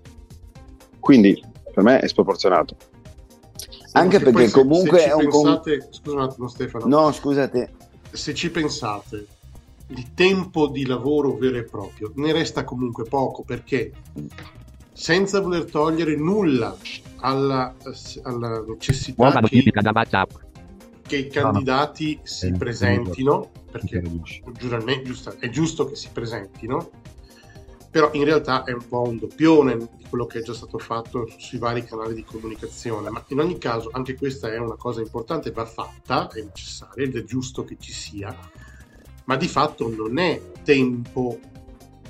Quindi 1.00 1.42
per 1.74 1.86
me 1.86 2.00
è 2.00 2.08
sproporzionato. 2.10 2.76
Anche 3.94 4.20
perché 4.20 4.48
se- 4.48 4.60
comunque 4.60 5.00
se 5.00 5.04
ci 5.06 5.10
è 5.10 5.14
un 5.14 5.20
pensate, 5.30 5.88
scusa 5.92 6.16
un 6.16 6.22
attimo 6.22 6.48
Stefano, 6.48 6.86
No, 6.88 7.12
scusate. 7.12 7.72
se 8.12 8.34
ci 8.34 8.52
pensate, 8.52 9.28
il 9.88 10.14
tempo 10.14 10.68
di 10.68 10.86
lavoro 10.86 11.36
vero 11.38 11.58
e 11.58 11.64
proprio 11.64 12.12
ne 12.16 12.32
resta 12.34 12.64
comunque 12.64 13.06
poco 13.06 13.44
perché 13.44 13.92
senza 14.92 15.40
voler 15.40 15.66
togliere 15.66 16.16
nulla 16.16 16.76
alla, 17.18 17.74
alla 18.24 18.64
necessità 18.68 19.40
che, 19.42 19.72
che 21.04 21.18
i 21.18 21.28
candidati 21.30 22.20
si 22.24 22.48
Eh, 22.48 22.52
presentino, 22.54 23.50
perché 23.72 24.02
è 25.40 25.50
giusto 25.50 25.86
che 25.88 25.96
si 25.96 26.10
presentino, 26.12 26.90
però 27.90 28.10
in 28.14 28.24
realtà 28.24 28.64
è 28.64 28.72
un 28.72 28.88
po' 28.88 29.02
un 29.02 29.18
doppione 29.18 29.78
di 29.78 30.06
quello 30.10 30.26
che 30.26 30.40
è 30.40 30.42
già 30.42 30.54
stato 30.54 30.78
fatto 30.78 31.28
sui 31.38 31.58
vari 31.58 31.84
canali 31.84 32.14
di 32.14 32.24
comunicazione, 32.24 33.10
ma 33.10 33.24
in 33.28 33.40
ogni 33.40 33.58
caso 33.58 33.90
anche 33.92 34.16
questa 34.16 34.52
è 34.52 34.58
una 34.58 34.76
cosa 34.76 35.02
importante, 35.02 35.52
va 35.52 35.66
fatta, 35.66 36.30
è 36.30 36.42
necessaria 36.42 37.06
ed 37.06 37.16
è 37.16 37.24
giusto 37.24 37.64
che 37.64 37.78
ci 37.80 37.92
sia, 37.92 38.36
ma 39.26 39.36
di 39.36 39.48
fatto 39.48 39.90
non 39.90 40.18
è 40.18 40.42
tempo 40.64 41.40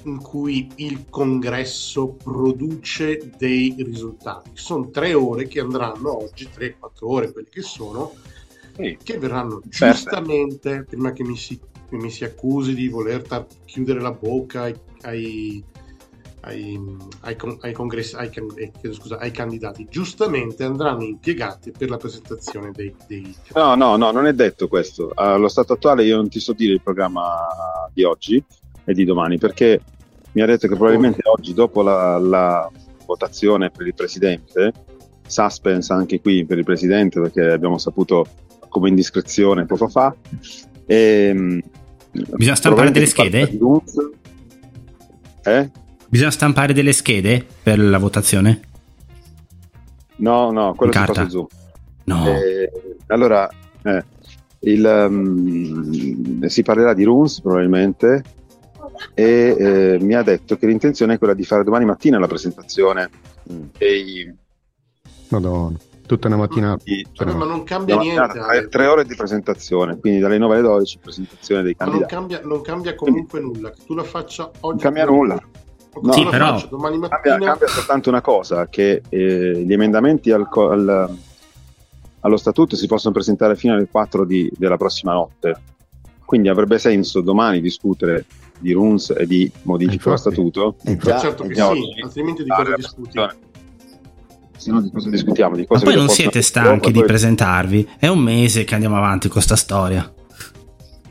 in 0.04 0.22
cui 0.22 0.70
il 0.76 1.06
congresso 1.10 2.10
produce 2.10 3.32
dei 3.38 3.76
risultati. 3.80 4.52
Sono 4.54 4.90
tre 4.90 5.14
ore 5.14 5.48
che 5.48 5.60
andranno 5.60 6.24
oggi, 6.24 6.50
tre, 6.50 6.78
quattro 6.78 7.10
ore, 7.10 7.32
quelle 7.32 7.50
che 7.50 7.62
sono, 7.62 8.14
che 8.76 9.18
verranno 9.18 9.62
giustamente, 9.66 10.84
prima 10.84 11.12
che 11.12 11.24
mi 11.24 11.36
si, 11.36 11.60
mi 11.92 12.10
si 12.10 12.24
accusi 12.24 12.74
di 12.74 12.90
voler 12.90 13.22
tar- 13.22 13.46
chiudere 13.66 14.02
la 14.02 14.12
bocca 14.12 14.64
ai, 14.64 14.76
ai, 15.04 15.64
ai, 16.42 16.80
ai 17.22 17.36
con- 17.36 17.58
ai 17.62 17.74
congressi, 17.74 18.16
eh, 18.16 18.94
scusa, 18.94 19.18
ai 19.18 19.32
candidati, 19.32 19.88
giustamente 19.90 20.64
andranno 20.64 21.04
impiegati 21.04 21.72
per 21.72 21.90
la 21.90 21.98
presentazione 21.98 22.72
dei... 22.72 22.94
dei 23.08 23.36
No, 23.54 23.76
no, 23.76 23.96
no, 23.96 24.12
non 24.12 24.26
è 24.26 24.34
detto 24.34 24.68
questo. 24.68 25.12
Allo 25.16 25.48
stato 25.48 25.74
attuale 25.74 26.04
io 26.04 26.18
non 26.18 26.30
ti 26.30 26.40
so 26.40 26.54
dire 26.54 26.74
il 26.74 26.82
programma 26.82 27.48
di 27.94 28.04
oggi 28.04 28.44
e 28.84 28.94
di 28.94 29.06
domani 29.06 29.38
perché 29.38 29.82
mi 30.34 30.42
ha 30.42 30.46
detto 30.46 30.68
che 30.68 30.76
probabilmente 30.76 31.22
oggi 31.24 31.54
dopo 31.54 31.82
la, 31.82 32.18
la 32.18 32.70
votazione 33.06 33.70
per 33.72 33.88
il 33.88 33.94
presidente, 33.94 34.72
suspense 35.26 35.92
anche 35.94 36.22
qui 36.22 36.46
per 36.46 36.58
il 36.58 36.64
presidente 36.64 37.20
perché 37.20 37.42
abbiamo 37.42 37.78
saputo 37.78 38.26
come 38.70 38.90
indiscrezione 38.90 39.66
poco 39.66 39.88
fa. 39.88 40.16
Ehm, 40.88 41.62
Bisogna 42.12 42.56
stampare 42.56 42.92
delle 42.92 43.06
schede? 43.06 43.58
Eh? 45.44 45.70
Bisogna 46.10 46.32
stampare 46.32 46.74
delle 46.74 46.94
schede 46.94 47.46
per 47.62 47.80
la 47.80 47.98
votazione? 47.98 48.62
No, 50.18 50.52
no, 50.52 50.74
quello 50.74 50.92
si 50.92 50.98
fa 50.98 51.06
carta? 51.06 51.30
su. 51.30 51.48
No. 52.06 52.28
Eh, 52.28 52.72
allora, 53.08 53.48
eh, 53.84 54.04
il, 54.62 55.06
um, 55.10 56.46
si 56.46 56.64
parlerà 56.64 56.94
di 56.94 57.04
Runes 57.04 57.42
probabilmente 57.42 58.24
e 59.14 59.56
eh, 59.60 59.98
mi 60.02 60.16
ha 60.16 60.24
detto 60.24 60.58
che 60.58 60.66
l'intenzione 60.66 61.14
è 61.16 61.18
quella 61.20 61.36
di 61.36 61.44
fare 61.44 61.64
domani 61.64 61.86
mattina 61.86 62.18
la 62.18 62.28
presentazione 62.28 63.10
Mm. 63.52 63.64
dei, 63.78 64.36
Madonna, 65.30 65.78
tutta 66.08 66.28
una 66.28 66.38
mattinata. 66.38 66.82
di- 66.84 67.06
Vabbè, 67.16 67.34
ma 67.34 67.46
non 67.46 67.64
cambia 67.64 67.96
la 67.96 68.02
niente, 68.02 68.20
mattinata, 68.40 68.68
tre, 68.70 68.88
ore 68.88 69.06
di 69.06 69.16
presentazione, 69.16 70.00
quindi 70.00 70.20
dalle 70.20 70.40
9 70.40 70.54
alle 70.56 70.64
12 70.64 70.98
presentazione 71.00 71.62
dei 71.62 71.76
ma 71.78 71.86
non 71.86 72.00
candidati. 72.00 72.16
cambia, 72.16 72.42
non 72.50 72.62
cambia 72.62 72.96
comunque 72.96 73.40
nulla, 73.40 73.70
che 73.70 73.82
tu 73.86 73.94
la 73.94 74.04
faccia 74.04 74.46
oggi. 74.46 74.60
Non 74.62 74.78
cambia 74.78 75.06
nulla. 75.06 75.40
No. 76.02 76.12
Sì, 76.14 76.26
però- 76.26 76.60
domani 76.70 77.00
Cambia, 77.00 77.10
mattina. 77.32 77.38
cambia 77.52 77.68
soltanto 77.68 78.10
una 78.10 78.22
cosa, 78.22 78.68
che 78.68 79.02
eh, 79.10 79.64
gli 79.66 79.74
emendamenti 79.74 80.32
al 80.32 80.48
al- 80.52 81.16
allo 82.22 82.38
statuto 82.38 82.76
si 82.76 82.88
possono 82.88 83.14
presentare 83.14 83.56
fino 83.56 83.74
alle 83.74 83.88
4 83.88 84.26
di- 84.26 84.52
della 84.58 84.78
prossima 84.78 85.14
notte. 85.14 85.56
Quindi 86.26 86.50
avrebbe 86.50 86.78
senso 86.78 87.22
domani 87.22 87.62
discutere 87.62 88.26
di 88.60 88.74
RUNS 88.74 89.14
e 89.18 89.26
di 89.26 89.50
modifica 89.64 90.10
allo 90.10 90.18
statuto. 90.18 90.76
Eh 90.84 90.98
già, 90.98 91.20
certo 91.20 91.44
eh 91.44 91.48
che 91.50 91.56
sì, 91.56 92.00
altrimenti 92.04 92.44
di 92.44 92.50
cosa 92.50 92.76
discuti? 92.76 93.18
Se 94.58 94.72
no 94.72 94.82
di 94.82 94.92
cosa 94.92 95.10
discutiamo? 95.10 95.56
Di 95.56 95.62
Ma 95.62 95.68
cose 95.68 95.84
poi 95.86 95.94
che 95.94 96.00
non 96.00 96.10
siete 96.10 96.42
stanchi 96.42 96.92
di 96.92 97.00
poi- 97.00 97.08
presentarvi? 97.08 97.90
È 98.00 98.08
un 98.08 98.20
mese 98.20 98.64
che 98.64 98.74
andiamo 98.74 98.98
avanti 98.98 99.28
con 99.30 99.42
sta 99.42 99.56
storia. 99.56 100.12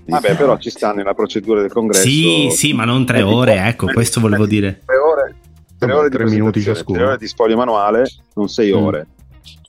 Vabbè, 0.08 0.36
però 0.36 0.56
ci 0.58 0.70
sta 0.70 0.92
nella 0.92 1.14
procedura 1.14 1.60
del 1.60 1.72
congresso. 1.72 2.06
Sì, 2.06 2.48
sì, 2.52 2.72
ma 2.72 2.84
non 2.84 3.04
tre 3.04 3.18
Eh, 3.18 3.22
ore, 3.22 3.56
ecco, 3.66 3.86
questo 3.86 4.20
volevo 4.20 4.44
eh, 4.44 4.48
dire. 4.48 4.82
Tre 4.84 4.96
ore, 4.96 5.34
tre 5.78 5.88
Vabbè, 5.88 5.94
ore 5.98 6.08
di 6.10 6.16
tre 6.16 6.24
minuti 6.26 6.60
ciascuno. 6.62 6.98
tre 6.98 7.06
ore 7.08 7.16
di 7.18 7.26
spoglio 7.26 7.56
manuale, 7.56 8.08
non 8.34 8.48
sei 8.48 8.72
Mm. 8.72 8.82
ore. 8.84 9.06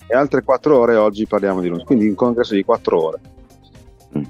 E 0.07 0.15
altre 0.15 0.43
quattro 0.43 0.77
ore 0.77 0.95
oggi 0.95 1.25
parliamo 1.27 1.59
di 1.59 1.67
lunedì, 1.69 1.85
quindi 1.85 2.07
un 2.07 2.15
congresso 2.15 2.53
di 2.53 2.63
quattro 2.63 3.03
ore. 3.03 3.19
Mm. 4.17 4.23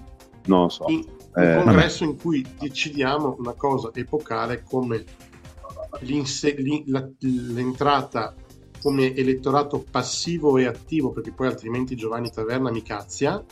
Non 0.45 0.61
lo 0.63 0.69
so. 0.69 0.85
In- 0.87 1.03
Eh, 1.35 1.55
un 1.57 1.63
congresso 1.65 2.03
in 2.03 2.17
cui 2.17 2.43
decidiamo 2.57 3.35
una 3.37 3.53
cosa 3.53 3.91
epocale 3.93 4.63
come 4.67 5.03
l'entrata 7.19 8.33
come 8.87 9.13
elettorato 9.13 9.83
passivo 9.91 10.57
e 10.57 10.65
attivo, 10.65 11.11
perché 11.11 11.33
poi 11.33 11.47
altrimenti 11.47 11.93
Giovanni 11.97 12.31
Taverna 12.31 12.71
mi 12.71 12.81
cazzia. 12.81 13.43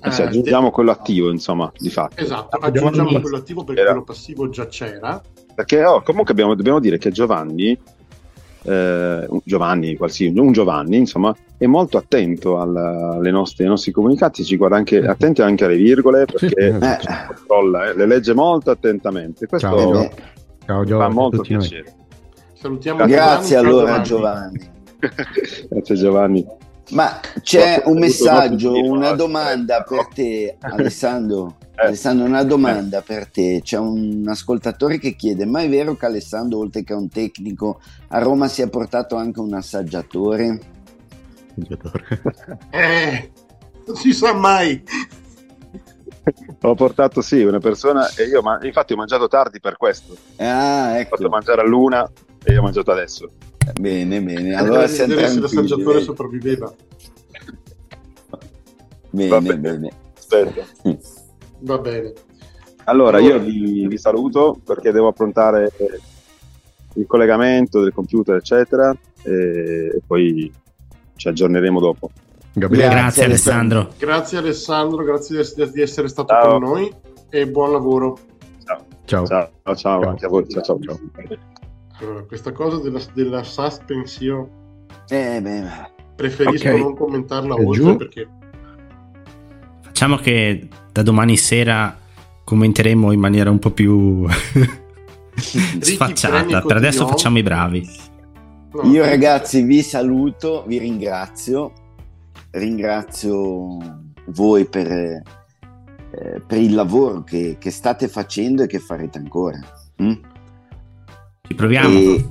Eh, 0.00 0.10
se 0.10 0.22
Eh, 0.22 0.26
aggiungiamo 0.26 0.70
quello 0.70 0.90
attivo, 0.92 1.30
insomma, 1.30 1.70
di 1.76 1.90
fatto. 1.90 2.14
de- 2.16 2.22
esatto, 2.22 2.56
aggiungiamo 2.56 3.10
un- 3.10 3.20
quello 3.20 3.36
attivo 3.36 3.64
perché 3.64 3.82
Era- 3.82 3.90
quello 3.90 4.04
passivo 4.06 4.48
già 4.48 4.66
c'era. 4.66 5.20
Perché 5.54 5.84
oh, 5.84 6.00
comunque 6.02 6.32
abbiamo- 6.32 6.54
dobbiamo 6.54 6.80
dire 6.80 6.96
che 6.96 7.10
Giovanni, 7.10 7.78
eh, 8.62 9.26
un 9.28 9.40
Giovanni, 9.44 9.94
qualsiasi, 9.96 10.38
un 10.38 10.52
Giovanni, 10.52 10.96
insomma, 10.96 11.36
è 11.58 11.66
molto 11.66 11.98
attento 11.98 12.58
alla- 12.58 13.10
alle 13.16 13.30
nostre, 13.30 13.64
ai 13.64 13.70
nostri 13.70 13.92
comunicati, 13.92 14.42
ci 14.42 14.56
guarda 14.56 14.76
anche, 14.76 15.06
attento 15.06 15.42
anche 15.42 15.66
alle 15.66 15.76
virgole, 15.76 16.24
perché 16.24 16.68
Eh, 16.68 16.78
controlla, 17.34 17.90
eh, 17.90 17.94
le 17.94 18.06
legge 18.06 18.32
molto 18.32 18.70
attentamente. 18.70 19.46
Questo 19.46 19.68
Ciao, 19.68 20.00
eh, 20.00 20.10
fa 20.64 20.82
Giovanni, 20.84 21.14
molto 21.14 21.36
tutti 21.36 21.52
noi. 21.52 21.84
Salutiamo 22.64 23.04
grazie 23.04 23.58
Giovanni, 23.58 23.68
ciao 23.68 23.78
allora 23.78 24.00
Giovanni. 24.00 24.70
Grazie 25.68 25.94
Giovanni. 25.96 26.46
Ma 26.92 27.20
c'è 27.42 27.82
un 27.84 27.98
messaggio, 27.98 28.72
una 28.72 29.12
domanda 29.12 29.82
per 29.82 30.06
te, 30.06 30.56
Alessandro. 30.64 31.56
Eh. 31.76 31.88
Alessandro, 31.88 32.24
una 32.24 32.42
domanda 32.42 33.02
per 33.02 33.28
te. 33.28 33.60
C'è 33.62 33.76
un 33.76 34.24
ascoltatore 34.26 34.98
che 34.98 35.14
chiede: 35.14 35.44
Ma 35.44 35.60
è 35.60 35.68
vero 35.68 35.94
che 35.94 36.06
Alessandro, 36.06 36.60
oltre 36.60 36.84
che 36.84 36.94
un 36.94 37.10
tecnico, 37.10 37.82
a 38.08 38.18
Roma 38.18 38.48
si 38.48 38.62
è 38.62 38.68
portato 38.70 39.16
anche 39.16 39.40
un 39.40 39.52
assaggiatore? 39.52 40.60
Eh, 42.70 43.30
non 43.84 43.96
si 43.96 44.14
sa 44.14 44.32
mai. 44.32 44.82
Ho 46.62 46.74
portato 46.74 47.20
sì 47.20 47.42
una 47.42 47.58
persona 47.58 48.08
e 48.16 48.24
io, 48.24 48.40
ma 48.40 48.58
infatti 48.62 48.94
ho 48.94 48.96
mangiato 48.96 49.28
tardi 49.28 49.60
per 49.60 49.76
questo. 49.76 50.16
Ah, 50.36 50.92
Ho 50.98 51.02
fatto 51.04 51.14
ecco. 51.22 51.28
mangiare 51.28 51.60
a 51.60 51.64
luna 51.64 52.10
e 52.42 52.52
io 52.52 52.60
ho 52.60 52.62
mangiato 52.62 52.90
adesso. 52.92 53.30
Bene, 53.78 54.22
bene. 54.22 54.54
Allora 54.54 54.86
siamo 54.86 55.14
vedere 55.14 55.28
se 55.28 55.40
l'assaggiatore 55.40 56.00
sopravviveva. 56.00 56.72
Bene, 59.10 59.28
Va 59.28 59.40
bene, 59.40 59.56
bene. 59.58 59.90
Aspetta. 60.16 60.64
Va 61.60 61.78
bene. 61.78 62.12
Allora, 62.84 63.18
Allora. 63.18 63.34
io 63.36 63.40
vi, 63.40 63.86
vi 63.86 63.98
saluto 63.98 64.58
perché 64.64 64.92
devo 64.92 65.08
approntare 65.08 65.70
il 66.94 67.06
collegamento 67.06 67.80
del 67.80 67.92
computer, 67.92 68.36
eccetera, 68.36 68.94
e, 69.22 69.90
e 69.94 70.00
poi 70.06 70.52
ci 71.16 71.28
aggiorneremo 71.28 71.80
dopo. 71.80 72.10
Gabriele, 72.54 72.88
Grazie, 72.88 73.02
Grazie 73.02 73.24
Alessandro. 73.24 73.88
Grazie 73.98 74.38
Alessandro, 74.38 75.04
grazie 75.04 75.34
di 75.36 75.40
essere, 75.42 75.70
di 75.70 75.80
essere 75.82 76.08
stato 76.08 76.32
Ciao. 76.32 76.52
con 76.58 76.62
noi 76.62 76.92
e 77.30 77.48
buon 77.48 77.72
lavoro. 77.72 78.18
Ciao, 78.64 78.84
ciao. 79.04 79.26
ciao, 79.26 79.50
ciao, 79.64 79.74
Ciao. 79.74 80.08
anche 80.08 80.24
a 80.24 80.28
voi. 80.28 80.48
Ciao, 80.48 80.62
ciao, 80.62 80.78
ciao. 80.80 80.98
Allora, 82.00 82.22
questa 82.24 82.52
cosa 82.52 82.78
della, 82.78 83.00
della 83.12 83.42
suspense 83.42 84.22
io 84.24 84.48
Eh, 85.08 85.40
beh, 85.40 85.62
preferisco 86.16 86.68
Ok. 86.68 86.78
non 86.78 86.96
commentarla 86.96 87.56
E 87.56 87.64
oltre 87.64 87.82
giù? 87.82 87.96
perché 87.96 88.28
Facciamo 89.82 90.16
che 90.16 90.68
da 90.92 91.02
domani 91.02 91.36
sera 91.36 91.96
commenteremo 92.44 93.12
in 93.12 93.20
maniera 93.20 93.50
un 93.50 93.58
po' 93.58 93.70
più 93.70 94.26
sfacciata. 95.36 96.60
Per 96.62 96.76
adesso 96.76 97.06
facciamo 97.06 97.38
i 97.38 97.42
bravi. 97.42 97.88
no, 98.72 98.82
Io 98.90 99.04
ragazzi 99.04 99.62
vi 99.62 99.82
saluto, 99.82 100.64
vi 100.66 100.78
ringrazio, 100.78 101.72
ringrazio 102.54 103.78
voi 104.26 104.64
per, 104.66 104.90
eh, 104.90 105.22
per 106.46 106.58
il 106.58 106.74
lavoro 106.74 107.22
che, 107.22 107.56
che 107.58 107.70
state 107.70 108.08
facendo 108.08 108.62
e 108.62 108.66
che 108.66 108.78
farete 108.78 109.18
ancora. 109.18 109.58
Mm? 110.02 110.12
Ci 111.42 111.54
proviamo. 111.54 111.98
E, 111.98 112.14
e 112.14 112.26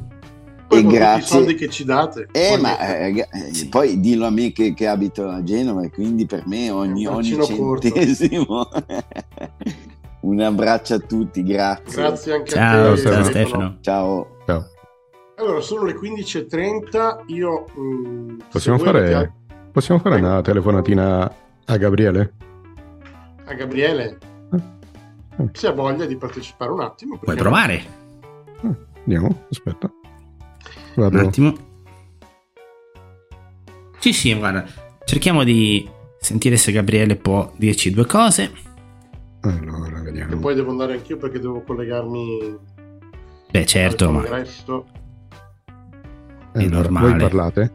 tutti 0.67 0.85
i 0.85 0.87
grazie. 0.87 1.25
soldi 1.25 1.55
che 1.55 1.69
ci 1.69 1.83
date. 1.83 2.27
Eh, 2.31 2.49
poi- 2.49 2.61
ma 2.61 2.79
eh, 2.79 3.27
eh, 3.31 3.53
Sì. 3.53 3.69
poi 3.69 3.99
dillo 3.99 4.25
a 4.25 4.31
me 4.31 4.51
che, 4.51 4.73
che 4.73 4.87
abito 4.87 5.27
a 5.27 5.43
Genova 5.43 5.83
e 5.83 5.91
quindi 5.91 6.25
per 6.25 6.47
me 6.47 6.71
ogni, 6.71 7.05
ogni 7.05 7.37
centesimo. 7.43 8.67
Un 10.21 10.39
abbraccio 10.39 10.93
a 10.95 10.99
tutti, 10.99 11.43
grazie. 11.43 12.01
Grazie 12.01 12.33
anche 12.33 12.49
Ciao, 12.51 12.91
a 12.91 12.95
te. 12.95 13.01
ciao, 13.01 13.23
Stefano. 13.25 13.77
Ciao. 13.81 14.37
Ciao. 14.45 14.65
Allora, 15.35 15.59
sono 15.59 15.83
le 15.83 15.95
15.30. 15.95 17.23
Io 17.27 17.65
mm, 17.77 18.39
se 18.39 18.45
Possiamo 18.49 18.77
fare, 18.77 18.99
avete 18.99 19.33
possiamo 19.73 19.99
fare 19.99 20.15
una 20.21 20.41
telefonatina 20.41 21.35
a 21.65 21.77
Gabriele? 21.77 22.33
a 23.45 23.53
Gabriele 23.55 24.17
Eh. 24.53 25.49
se 25.51 25.67
ha 25.67 25.71
voglia 25.73 26.05
di 26.05 26.15
partecipare 26.15 26.71
un 26.71 26.79
attimo. 26.79 27.17
Puoi 27.17 27.35
provare? 27.35 27.83
Andiamo, 29.05 29.45
aspetta. 29.49 29.91
Un 30.95 31.09
Vado. 31.09 31.19
attimo. 31.19 31.53
Sì, 33.99 34.13
sì, 34.13 34.33
guarda. 34.37 34.65
Cerchiamo 35.03 35.43
di 35.43 35.89
sentire 36.19 36.55
se 36.55 36.71
Gabriele 36.71 37.15
può 37.17 37.51
dirci 37.57 37.91
due 37.91 38.05
cose. 38.05 38.51
Allora, 39.41 39.99
E 39.99 40.03
vediamo. 40.03 40.37
poi 40.37 40.55
devo 40.55 40.71
andare 40.71 40.93
anch'io 40.93 41.17
perché 41.17 41.39
devo 41.39 41.61
collegarmi 41.63 42.57
Beh, 43.51 43.65
certo, 43.65 44.09
ma 44.09 44.19
congresso. 44.21 44.85
Eh, 46.53 46.63
allora, 46.63 46.75
normale. 46.81 47.09
Voi 47.09 47.17
parlate? 47.19 47.71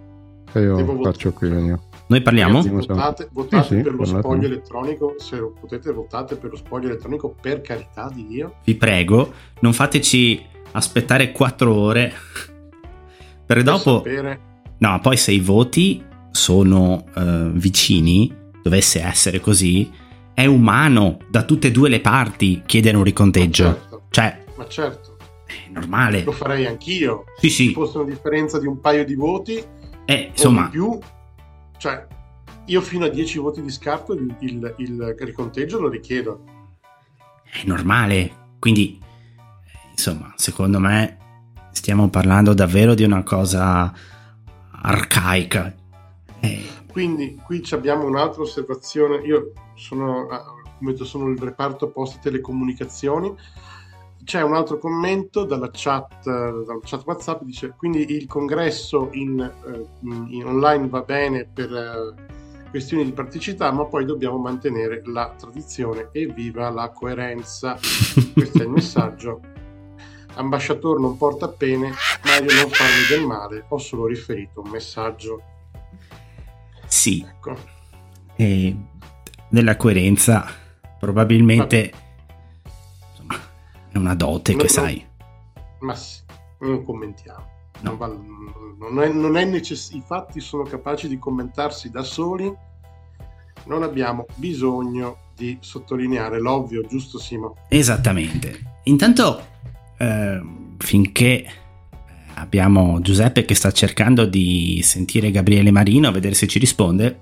E 0.52 0.60
io 0.62 0.76
Devo 0.76 1.02
faccio 1.02 1.32
qui 1.32 1.48
il 1.48 1.54
mio. 1.54 1.82
Noi 2.08 2.22
parliamo? 2.22 2.62
Ragazzi, 2.62 2.86
votate, 2.86 3.28
votate 3.32 3.62
Sì, 3.68 3.74
sì, 3.76 3.82
per 3.82 3.92
lo 3.92 3.98
parlate. 3.98 4.20
spoglio 4.20 4.46
elettronico. 4.46 5.14
Se 5.18 5.36
lo 5.36 5.52
potete, 5.58 5.92
votate 5.92 6.36
per 6.36 6.50
lo 6.50 6.56
spoglio 6.56 6.86
elettronico 6.88 7.34
per 7.40 7.60
carità 7.60 8.10
di 8.12 8.26
Dio. 8.26 8.56
Vi 8.64 8.74
prego, 8.74 9.32
non 9.60 9.72
fateci 9.72 10.44
aspettare 10.72 11.32
quattro 11.32 11.74
ore. 11.74 12.12
Per 13.48 13.56
Per 13.56 13.62
dopo, 13.62 13.96
sapere- 14.04 14.40
no, 14.78 14.98
poi 15.00 15.16
se 15.16 15.32
i 15.32 15.40
voti 15.40 16.04
sono 16.30 17.04
eh, 17.16 17.48
vicini, 17.54 18.30
dovesse 18.62 19.00
essere 19.00 19.40
così, 19.40 19.90
è 20.34 20.44
umano 20.44 21.16
da 21.30 21.44
tutte 21.44 21.68
e 21.68 21.70
due 21.70 21.88
le 21.88 22.00
parti 22.00 22.60
chiedere 22.66 22.96
un 22.96 23.02
Ma 23.02 23.08
riconteggio. 23.08 23.64
certo, 23.64 24.02
Cioè, 24.10 24.44
ma 24.56 24.68
certo, 24.68 25.16
è 25.46 25.54
normale. 25.70 26.24
lo 26.24 26.32
farei 26.32 26.66
anch'io. 26.66 27.24
Sì, 27.38 27.48
Se 27.48 27.54
sì. 27.64 27.72
fosse 27.72 27.96
una 27.98 28.10
differenza 28.10 28.58
di 28.58 28.66
un 28.66 28.78
paio 28.80 29.04
di 29.06 29.14
voti 29.14 29.56
Eh, 30.04 30.24
o 30.26 30.28
insomma, 30.28 30.64
di 30.64 30.70
più, 30.72 30.98
cioè 31.78 32.06
io 32.66 32.80
fino 32.82 33.06
a 33.06 33.08
10 33.08 33.38
voti 33.38 33.62
di 33.62 33.70
scarto 33.70 34.12
il, 34.12 34.34
il- 34.40 34.74
il 34.78 35.14
riconteggio 35.18 35.80
lo 35.80 35.88
richiedo. 35.88 36.44
è 37.44 37.62
normale. 37.64 38.46
Quindi, 38.58 39.00
insomma, 39.90 40.32
secondo 40.36 40.78
me 40.78 41.16
stiamo 41.72 42.10
parlando 42.10 42.52
davvero 42.52 42.94
di 42.94 43.04
una 43.04 43.22
cosa 43.22 43.92
arcaica. 44.82 45.74
Eh, 46.40 46.66
Quindi 46.90 47.40
qui 47.42 47.64
abbiamo 47.70 48.04
un'altra 48.04 48.42
osservazione. 48.42 49.24
Io 49.26 49.52
sono, 49.74 50.26
ah, 50.28 50.44
sono 51.04 51.28
il 51.28 51.38
reparto 51.38 51.90
post 51.90 52.20
telecomunicazioni. 52.20 53.34
C'è 54.28 54.42
un 54.42 54.54
altro 54.54 54.76
commento 54.76 55.44
dalla 55.44 55.70
chat, 55.72 56.26
eh, 56.26 56.30
dalla 56.66 56.80
chat 56.84 57.02
WhatsApp, 57.06 57.40
dice 57.44 57.72
quindi 57.74 58.12
il 58.12 58.26
congresso 58.26 59.08
in, 59.12 59.40
eh, 59.40 59.86
in 60.02 60.44
online 60.44 60.86
va 60.86 61.00
bene 61.00 61.46
per 61.46 61.72
eh, 61.72 62.68
questioni 62.68 63.06
di 63.06 63.12
praticità, 63.12 63.72
ma 63.72 63.86
poi 63.86 64.04
dobbiamo 64.04 64.36
mantenere 64.36 65.00
la 65.06 65.32
tradizione 65.34 66.10
e 66.12 66.26
viva 66.26 66.68
la 66.68 66.90
coerenza. 66.90 67.78
Questo 68.34 68.58
è 68.58 68.64
il 68.64 68.68
messaggio. 68.68 69.40
Ambasciatore 70.34 71.00
non 71.00 71.16
porta 71.16 71.48
pene, 71.48 71.90
Mario 72.22 72.54
non 72.54 72.68
farmi 72.68 73.06
del 73.08 73.24
male, 73.24 73.64
ho 73.66 73.78
solo 73.78 74.08
riferito 74.08 74.60
un 74.60 74.68
messaggio. 74.68 75.40
sì, 76.84 77.26
Ecco. 77.26 77.56
e 78.36 78.76
nella 79.48 79.76
coerenza 79.78 80.46
probabilmente 81.00 81.90
è 81.90 82.06
una 83.98 84.14
dote 84.14 84.52
No, 84.52 84.58
che 84.58 84.64
no. 84.64 84.70
sai. 84.70 85.06
Ma 85.80 85.94
sì, 85.94 86.20
non 86.60 86.84
commentiamo. 86.84 87.44
No. 87.80 87.90
Non 87.90 87.96
va- 87.98 88.16
non 88.78 89.02
è, 89.02 89.08
non 89.12 89.36
è 89.36 89.44
necess- 89.44 89.92
I 89.92 90.02
fatti 90.04 90.40
sono 90.40 90.62
capaci 90.64 91.08
di 91.08 91.18
commentarsi 91.18 91.90
da 91.90 92.02
soli. 92.02 92.52
Non 93.66 93.82
abbiamo 93.82 94.26
bisogno 94.36 95.16
di 95.36 95.58
sottolineare 95.60 96.40
l'ovvio, 96.40 96.86
giusto 96.88 97.18
Simo? 97.18 97.54
Esattamente. 97.68 98.78
Intanto, 98.84 99.40
eh, 99.98 100.40
finché 100.78 101.44
abbiamo 102.34 103.00
Giuseppe 103.00 103.44
che 103.44 103.54
sta 103.54 103.70
cercando 103.72 104.24
di 104.24 104.80
sentire 104.82 105.30
Gabriele 105.30 105.70
Marino, 105.70 106.08
a 106.08 106.12
vedere 106.12 106.34
se 106.34 106.46
ci 106.46 106.58
risponde, 106.58 107.20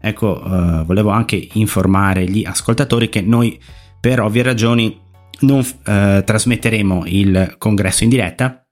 ecco, 0.00 0.42
eh, 0.42 0.84
volevo 0.84 1.10
anche 1.10 1.48
informare 1.52 2.24
gli 2.24 2.44
ascoltatori 2.44 3.08
che 3.08 3.20
noi, 3.20 3.60
per 4.00 4.20
ovvie 4.20 4.42
ragioni, 4.42 4.98
non 5.42 5.64
eh, 5.84 6.22
trasmetteremo 6.24 7.04
il 7.06 7.54
congresso 7.58 8.04
in 8.04 8.10
diretta, 8.10 8.66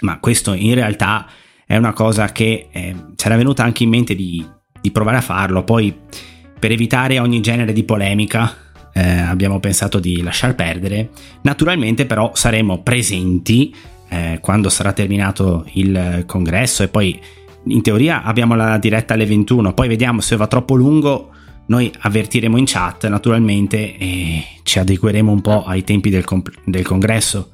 ma 0.00 0.18
questo 0.18 0.52
in 0.52 0.74
realtà 0.74 1.26
è 1.66 1.76
una 1.76 1.92
cosa 1.92 2.30
che 2.32 2.68
eh, 2.70 2.94
c'era 3.16 3.36
venuta 3.36 3.62
anche 3.62 3.84
in 3.84 3.88
mente 3.88 4.14
di, 4.14 4.44
di, 4.80 4.90
provare 4.90 5.16
a 5.16 5.22
farlo, 5.22 5.64
poi 5.64 5.94
per 6.58 6.70
evitare 6.70 7.18
ogni 7.18 7.40
genere 7.40 7.72
di 7.72 7.84
polemica 7.84 8.54
eh, 8.92 9.02
abbiamo 9.02 9.60
pensato 9.60 9.98
di 9.98 10.22
lasciar 10.22 10.54
perdere, 10.54 11.10
naturalmente 11.42 12.06
però 12.06 12.32
saremo 12.34 12.82
presenti 12.82 13.74
eh, 14.08 14.38
quando 14.40 14.68
sarà 14.68 14.92
terminato 14.92 15.64
il 15.72 16.24
congresso 16.26 16.82
e 16.82 16.88
poi 16.88 17.18
in 17.66 17.82
teoria 17.82 18.22
abbiamo 18.22 18.54
la 18.54 18.76
diretta 18.78 19.14
alle 19.14 19.26
21, 19.26 19.72
poi 19.72 19.88
vediamo 19.88 20.20
se 20.20 20.36
va 20.36 20.46
troppo 20.46 20.74
lungo 20.74 21.30
noi 21.66 21.92
avvertiremo 21.96 22.56
in 22.56 22.64
chat 22.66 23.06
naturalmente 23.08 23.96
e 23.96 24.44
ci 24.62 24.78
adegueremo 24.78 25.30
un 25.30 25.40
po' 25.40 25.64
ai 25.64 25.84
tempi 25.84 26.10
del, 26.10 26.24
comp- 26.24 26.52
del 26.64 26.84
congresso. 26.84 27.50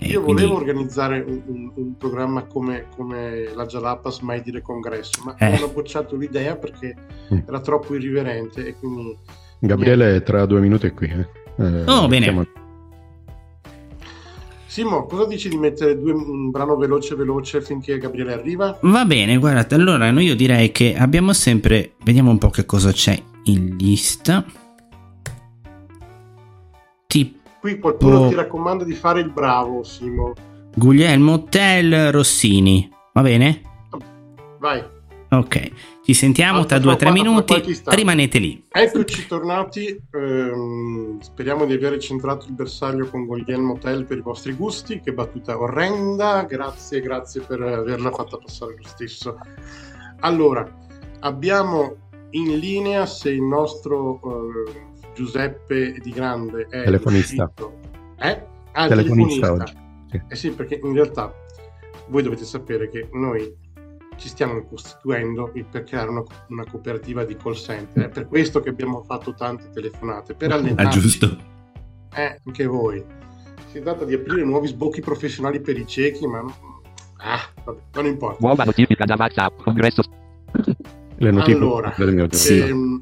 E 0.00 0.08
Io 0.08 0.22
quindi... 0.22 0.42
volevo 0.42 0.58
organizzare 0.58 1.24
un, 1.26 1.42
un, 1.46 1.70
un 1.74 1.96
programma 1.96 2.44
come, 2.44 2.86
come, 2.94 3.50
la 3.54 3.66
Jalapas 3.66 4.20
Mai 4.20 4.42
Dire 4.42 4.62
Congresso, 4.62 5.22
ma 5.24 5.34
eh. 5.36 5.60
ho 5.60 5.68
bocciato 5.68 6.14
l'idea 6.16 6.54
perché 6.56 6.94
mm. 7.34 7.38
era 7.46 7.60
troppo 7.60 7.94
irriverente 7.94 8.64
e 8.64 8.74
quindi... 8.78 9.16
Gabriele 9.58 10.22
tra 10.22 10.46
due 10.46 10.60
minuti 10.60 10.86
è 10.86 10.94
qui. 10.94 11.08
Eh. 11.08 11.26
Eh, 11.64 11.84
oh, 11.86 12.06
bene. 12.06 12.46
Simo, 14.68 15.06
cosa 15.06 15.24
dici 15.24 15.48
di 15.48 15.56
mettere 15.56 15.98
due, 15.98 16.12
un 16.12 16.50
brano 16.50 16.76
veloce 16.76 17.14
veloce 17.14 17.62
finché 17.62 17.96
Gabriele 17.96 18.34
arriva? 18.34 18.78
Va 18.82 19.06
bene, 19.06 19.38
guardate, 19.38 19.74
allora 19.74 20.10
io 20.10 20.36
direi 20.36 20.70
che 20.72 20.94
abbiamo 20.94 21.32
sempre... 21.32 21.94
Vediamo 22.04 22.30
un 22.30 22.36
po' 22.36 22.50
che 22.50 22.66
cosa 22.66 22.92
c'è 22.92 23.18
in 23.44 23.76
lista. 23.78 24.44
Tipo... 27.06 27.38
Qui 27.60 27.78
qualcuno 27.78 28.28
ti 28.28 28.34
raccomanda 28.34 28.84
di 28.84 28.92
fare 28.92 29.20
il 29.20 29.30
bravo, 29.30 29.82
Simo. 29.82 30.34
Guglielmo 30.74 31.44
Tel 31.44 32.12
Rossini, 32.12 32.88
va 33.14 33.22
bene? 33.22 33.62
Vai. 34.58 34.84
Ok. 35.30 35.70
Ci 36.04 36.14
sentiamo 36.14 36.64
tra 36.64 36.78
due 36.78 36.92
o 36.92 36.96
tre 36.96 37.10
minuti. 37.10 37.62
Rimanete 37.84 38.38
lì. 38.38 38.64
Eccoci 38.70 39.26
tornati. 39.26 40.00
Ehm, 40.12 41.20
speriamo 41.20 41.66
di 41.66 41.74
aver 41.74 41.98
centrato 41.98 42.46
il 42.46 42.54
bersaglio 42.54 43.08
con 43.08 43.26
Guglielmo 43.26 43.76
Tell 43.78 44.06
per 44.06 44.18
i 44.18 44.22
vostri 44.22 44.54
gusti. 44.54 45.00
Che 45.00 45.12
battuta 45.12 45.60
orrenda. 45.60 46.44
Grazie, 46.44 47.00
grazie 47.00 47.42
per 47.42 47.60
averla 47.60 48.10
fatta 48.10 48.38
passare 48.38 48.76
lo 48.78 48.88
stesso. 48.88 49.38
Allora, 50.20 50.66
abbiamo 51.20 52.08
in 52.30 52.58
linea 52.58 53.04
se 53.04 53.30
il 53.30 53.42
nostro 53.42 54.20
eh, 54.24 54.86
Giuseppe 55.14 55.92
Di 56.00 56.10
Grande 56.10 56.68
è 56.70 56.84
telefonista. 56.84 57.52
Eh? 58.18 58.46
Ah, 58.72 58.88
telefonista, 58.88 59.46
telefonista. 59.48 59.52
oggi. 59.52 59.76
Sì. 60.10 60.22
Eh 60.26 60.36
sì, 60.36 60.50
perché 60.52 60.80
in 60.82 60.94
realtà 60.94 61.32
voi 62.08 62.22
dovete 62.22 62.44
sapere 62.44 62.88
che 62.88 63.08
noi 63.12 63.54
ci 64.18 64.28
stiamo 64.28 64.62
costituendo 64.64 65.50
per 65.70 65.84
creare 65.84 66.10
una, 66.10 66.22
una, 66.48 66.64
cooperativa 66.68 67.24
di 67.24 67.36
call 67.36 67.54
center. 67.54 68.06
È 68.06 68.08
per 68.08 68.26
questo 68.26 68.60
che 68.60 68.68
abbiamo 68.68 69.02
fatto 69.02 69.32
tante 69.32 69.70
telefonate, 69.70 70.34
per 70.34 70.52
allenarci. 70.52 70.98
Ah, 70.98 71.00
giusto. 71.00 71.36
Eh, 72.14 72.40
anche 72.44 72.66
voi. 72.66 73.02
Si 73.70 73.80
tratta 73.80 74.04
di 74.04 74.14
aprire 74.14 74.44
nuovi 74.44 74.66
sbocchi 74.68 75.00
professionali 75.00 75.60
per 75.60 75.78
i 75.78 75.86
ciechi, 75.86 76.26
ma... 76.26 76.44
Ah, 77.18 77.40
vabbè, 77.64 77.80
non 77.94 78.06
importa. 78.06 78.38
Nuova 78.40 78.64
notifica 78.64 79.04
da 79.04 79.14
WhatsApp, 79.16 79.62
congresso. 79.62 80.02
Le 81.16 81.30
notifiche 81.30 81.56
allora, 81.56 81.94
del 81.96 82.14
mio 82.14 82.32
sì. 82.32 82.58
ehm, 82.58 83.00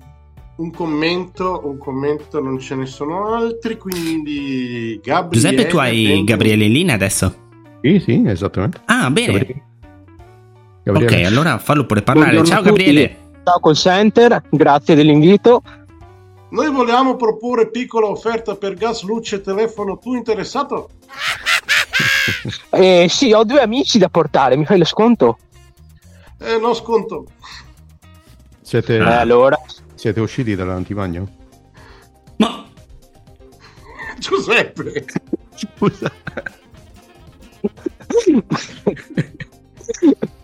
un 0.57 0.71
commento, 0.71 1.63
un 1.65 1.79
commento, 1.79 2.41
non 2.41 2.59
ce 2.59 2.75
ne 2.75 2.87
sono 2.87 3.35
altri, 3.35 3.77
quindi 3.77 4.99
Gabriele... 5.03 5.49
Giuseppe, 5.49 5.67
tu 5.69 5.77
hai 5.79 6.25
Gabriele 6.25 6.65
in 6.65 6.73
linea 6.73 6.95
adesso? 6.95 7.45
Sì, 7.83 8.01
sì, 8.01 8.23
esattamente. 8.27 8.81
Ah, 8.87 9.11
bene. 9.11 9.33
Gabriele. 9.33 9.65
Gabriele. 10.93 11.17
Ok, 11.17 11.27
allora 11.27 11.59
fallo 11.59 11.85
pure 11.85 12.03
parlare. 12.03 12.35
Buongiorno 12.35 12.63
Ciao 12.63 12.73
Gabriele. 12.73 13.17
Ciao 13.43 13.59
call 13.59 13.75
center, 13.75 14.43
grazie 14.51 14.95
dell'invito. 14.95 15.63
Noi 16.51 16.71
volevamo 16.71 17.17
proporre 17.17 17.71
piccola 17.71 18.07
offerta 18.07 18.55
per 18.55 18.75
gas, 18.75 19.03
luce 19.03 19.37
e 19.37 19.41
telefono. 19.41 19.99
Tu 19.99 20.15
interessato? 20.15 20.91
eh, 22.71 23.07
sì, 23.09 23.33
ho 23.33 23.43
due 23.43 23.61
amici 23.61 23.99
da 23.99 24.09
portare. 24.09 24.57
Mi 24.57 24.65
fai 24.65 24.79
lo 24.79 24.85
sconto? 24.85 25.39
Eh, 26.39 26.57
no 26.59 26.73
sconto. 26.73 27.27
Siete, 28.63 28.97
eh, 28.97 29.01
allora. 29.01 29.59
siete 29.95 30.21
usciti 30.21 30.55
dall'antibagno? 30.55 31.29
No. 32.37 32.65
Giuseppe. 34.19 35.05
Scusa. 35.57 36.13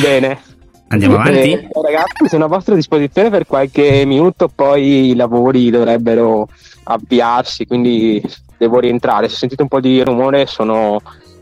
Bene. 0.00 0.40
Andiamo 0.88 1.16
avanti? 1.16 1.52
Eh, 1.52 1.68
ragazzi, 1.82 2.28
sono 2.28 2.44
a 2.44 2.48
vostra 2.48 2.74
disposizione 2.74 3.28
per 3.28 3.46
qualche 3.46 4.04
minuto, 4.06 4.48
poi 4.48 5.10
i 5.10 5.14
lavori 5.14 5.70
dovrebbero 5.70 6.48
avviarsi, 6.84 7.66
quindi 7.66 8.22
devo 8.56 8.80
rientrare. 8.80 9.28
Se 9.28 9.36
sentite 9.36 9.62
un 9.62 9.68
po' 9.68 9.80
di 9.80 10.02
rumore, 10.02 10.46
sono 10.46 10.98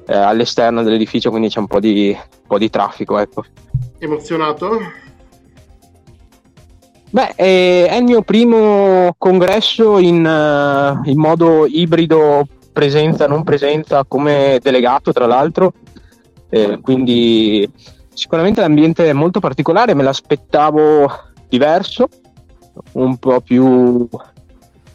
eh, 0.06 0.16
all'esterno 0.16 0.82
dell'edificio, 0.82 1.30
quindi 1.30 1.48
c'è 1.48 1.60
un 1.60 1.68
po' 1.68 1.78
di, 1.78 2.08
un 2.10 2.46
po 2.46 2.58
di 2.58 2.70
traffico. 2.70 3.18
Ecco. 3.18 3.44
Emozionato? 3.98 4.80
Beh, 7.10 7.34
eh, 7.36 7.86
è 7.86 7.96
il 7.96 8.04
mio 8.04 8.22
primo 8.22 9.14
congresso 9.16 9.98
in, 9.98 10.24
uh, 10.26 11.08
in 11.08 11.18
modo 11.18 11.66
ibrido, 11.66 12.46
presenza, 12.72 13.28
non 13.28 13.44
presenza, 13.44 14.04
come 14.06 14.58
delegato, 14.60 15.12
tra 15.12 15.26
l'altro. 15.26 15.72
Eh, 16.62 16.80
quindi 16.80 17.70
Sicuramente 18.16 18.62
l'ambiente 18.62 19.10
è 19.10 19.12
molto 19.12 19.40
particolare, 19.40 19.92
me 19.92 20.02
l'aspettavo 20.02 21.06
diverso, 21.50 22.08
un 22.92 23.18
po' 23.18 23.42
più 23.42 24.08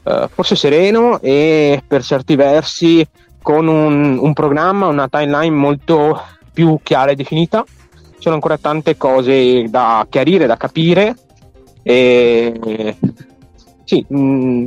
eh, 0.04 0.28
forse 0.28 0.56
sereno 0.56 1.22
e 1.22 1.84
per 1.86 2.02
certi 2.02 2.36
versi 2.36 3.08
con 3.40 3.68
un, 3.68 4.18
un, 4.18 4.34
programma, 4.34 4.88
una 4.88 5.08
timeline 5.08 5.56
molto 5.56 6.20
più 6.52 6.80
chiara 6.82 7.12
e 7.12 7.16
definita. 7.16 7.64
Ci 7.64 8.18
sono 8.18 8.34
ancora 8.34 8.58
tante 8.58 8.98
cose 8.98 9.70
da 9.70 10.04
chiarire, 10.10 10.48
da 10.48 10.58
capire 10.58 11.16
e 11.84 12.98
sì, 13.84 14.04
mh, 14.08 14.20
mm, 14.20 14.66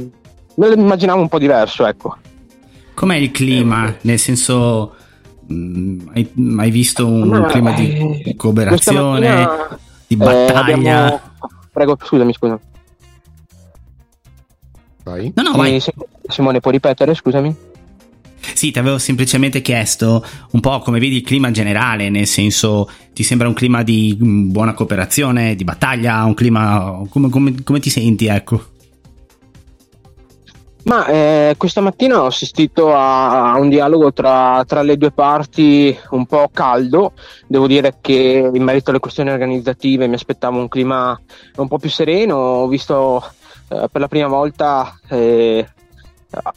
me 0.54 0.68
lo 0.68 0.74
immaginavo 0.74 1.20
un 1.20 1.28
po' 1.28 1.40
diverso, 1.40 1.87
ecco. 1.87 2.18
Com'è 2.94 3.16
il 3.16 3.33
clima? 3.33 3.92
Nel 4.02 4.20
senso 4.20 4.94
hai, 5.48 6.33
hai 6.59 6.70
visto 6.70 7.07
un 7.07 7.33
allora, 7.33 7.46
clima 7.46 7.72
di 7.72 8.22
eh, 8.24 8.37
cooperazione, 8.37 9.48
di 10.07 10.16
battaglia? 10.16 10.61
Abbiamo... 10.61 11.20
Prego, 11.72 11.98
scusami, 12.00 12.33
scusa. 12.33 12.59
Vai. 15.02 15.33
No, 15.35 15.42
no, 15.42 15.52
vai. 15.52 15.83
Simone, 16.28 16.61
puoi 16.61 16.74
ripetere, 16.74 17.14
scusami? 17.14 17.54
Sì, 18.54 18.70
ti 18.70 18.78
avevo 18.78 18.98
semplicemente 18.98 19.62
chiesto 19.62 20.24
un 20.50 20.61
po' 20.61 20.78
come 20.80 20.98
vedi 20.98 21.16
il 21.16 21.22
clima 21.22 21.50
generale, 21.50 22.11
nel 22.11 22.26
senso 22.26 22.90
ti 23.12 23.22
sembra 23.22 23.48
un 23.48 23.54
clima 23.54 23.83
di 23.83 24.16
mm, 24.22 24.50
buona 24.50 24.74
cooperazione, 24.74 25.54
di 25.54 25.64
battaglia, 25.64 26.22
un 26.24 26.35
clima... 26.35 27.02
come, 27.09 27.30
come, 27.30 27.54
come 27.62 27.80
ti 27.80 27.90
senti, 27.90 28.26
ecco? 28.26 28.72
Ma 30.85 31.07
eh, 31.07 31.55
questa 31.57 31.81
mattina 31.81 32.20
ho 32.20 32.27
assistito 32.27 32.94
a, 32.94 33.53
a 33.53 33.59
un 33.59 33.70
dialogo 33.70 34.12
tra, 34.12 34.62
tra, 34.66 34.83
le 34.83 34.99
due 34.99 35.12
parti 35.12 35.97
un 36.11 36.27
po' 36.27 36.51
caldo. 36.53 37.12
Devo 37.47 37.66
dire 37.66 37.97
che 38.03 38.51
in 38.53 38.62
merito 38.62 38.90
alle 38.90 38.99
questioni 38.99 39.31
organizzative 39.31 40.07
mi 40.07 40.14
aspettavo 40.14 40.59
un 40.59 40.68
clima 40.68 41.18
un 41.57 41.68
po' 41.68 41.79
più 41.79 41.88
sereno. 41.88 42.37
Ho 42.37 42.68
visto 42.68 43.25
eh, 43.68 43.88
per 43.90 44.01
la 44.01 44.09
prima 44.09 44.29
volta 44.29 44.94
eh, 45.09 45.66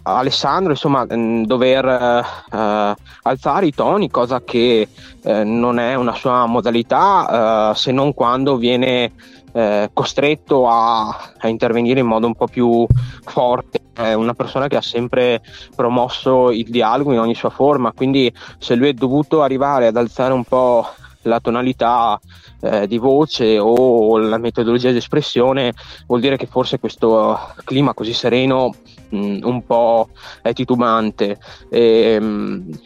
Alessandro 0.03 0.71
insomma, 0.71 1.05
mm, 1.05 1.43
dover 1.43 1.85
eh, 1.85 2.95
alzare 3.21 3.65
i 3.65 3.73
toni, 3.73 4.09
cosa 4.09 4.41
che 4.43 4.87
eh, 5.23 5.43
non 5.43 5.79
è 5.79 5.95
una 5.95 6.13
sua 6.13 6.45
modalità 6.45 7.71
eh, 7.71 7.75
se 7.75 7.91
non 7.91 8.13
quando 8.13 8.57
viene 8.57 9.11
eh, 9.57 9.89
costretto 9.91 10.67
a, 10.67 11.07
a, 11.35 11.47
intervenire 11.47 12.01
in 12.01 12.05
modo 12.05 12.27
un 12.27 12.35
po' 12.35 12.45
più 12.45 12.85
forte. 13.23 13.81
È 13.91 14.13
una 14.13 14.35
persona 14.35 14.67
che 14.67 14.77
ha 14.77 14.81
sempre 14.81 15.41
promosso 15.75 16.51
il 16.51 16.69
dialogo 16.69 17.11
in 17.11 17.17
ogni 17.17 17.33
sua 17.33 17.49
forma, 17.49 17.91
quindi 17.91 18.31
se 18.59 18.75
lui 18.75 18.89
è 18.89 18.93
dovuto 18.93 19.41
arrivare 19.41 19.87
ad 19.87 19.97
alzare 19.97 20.33
un 20.33 20.43
po' 20.43 20.85
la 21.23 21.39
tonalità 21.39 22.19
eh, 22.61 22.85
di 22.85 22.99
voce 22.99 23.57
o 23.57 24.19
la 24.19 24.37
metodologia 24.37 24.91
di 24.91 24.97
espressione, 24.97 25.73
vuol 26.05 26.21
dire 26.21 26.37
che 26.37 26.45
forse 26.45 26.77
questo 26.77 27.39
clima 27.63 27.95
così 27.95 28.13
sereno 28.13 28.75
mh, 29.09 29.17
mm, 29.17 29.39
un 29.41 29.65
po' 29.65 30.09
è 30.43 30.53
titubante. 30.53 31.39
E, 31.71 32.19
mh, 32.19 32.79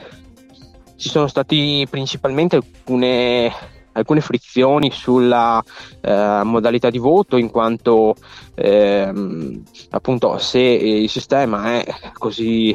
ci 0.95 1.09
sono 1.09 1.27
stati 1.27 1.85
principalmente 1.89 2.55
alcune 2.55 3.51
alcune 3.93 4.21
frizioni 4.21 4.91
sulla 4.91 5.61
eh, 6.01 6.41
modalità 6.43 6.89
di 6.89 6.97
voto 6.97 7.37
in 7.37 7.49
quanto 7.49 8.15
ehm, 8.55 9.63
appunto 9.91 10.37
se 10.37 10.59
il 10.59 11.09
sistema 11.09 11.81
è 11.81 11.85
così 12.13 12.69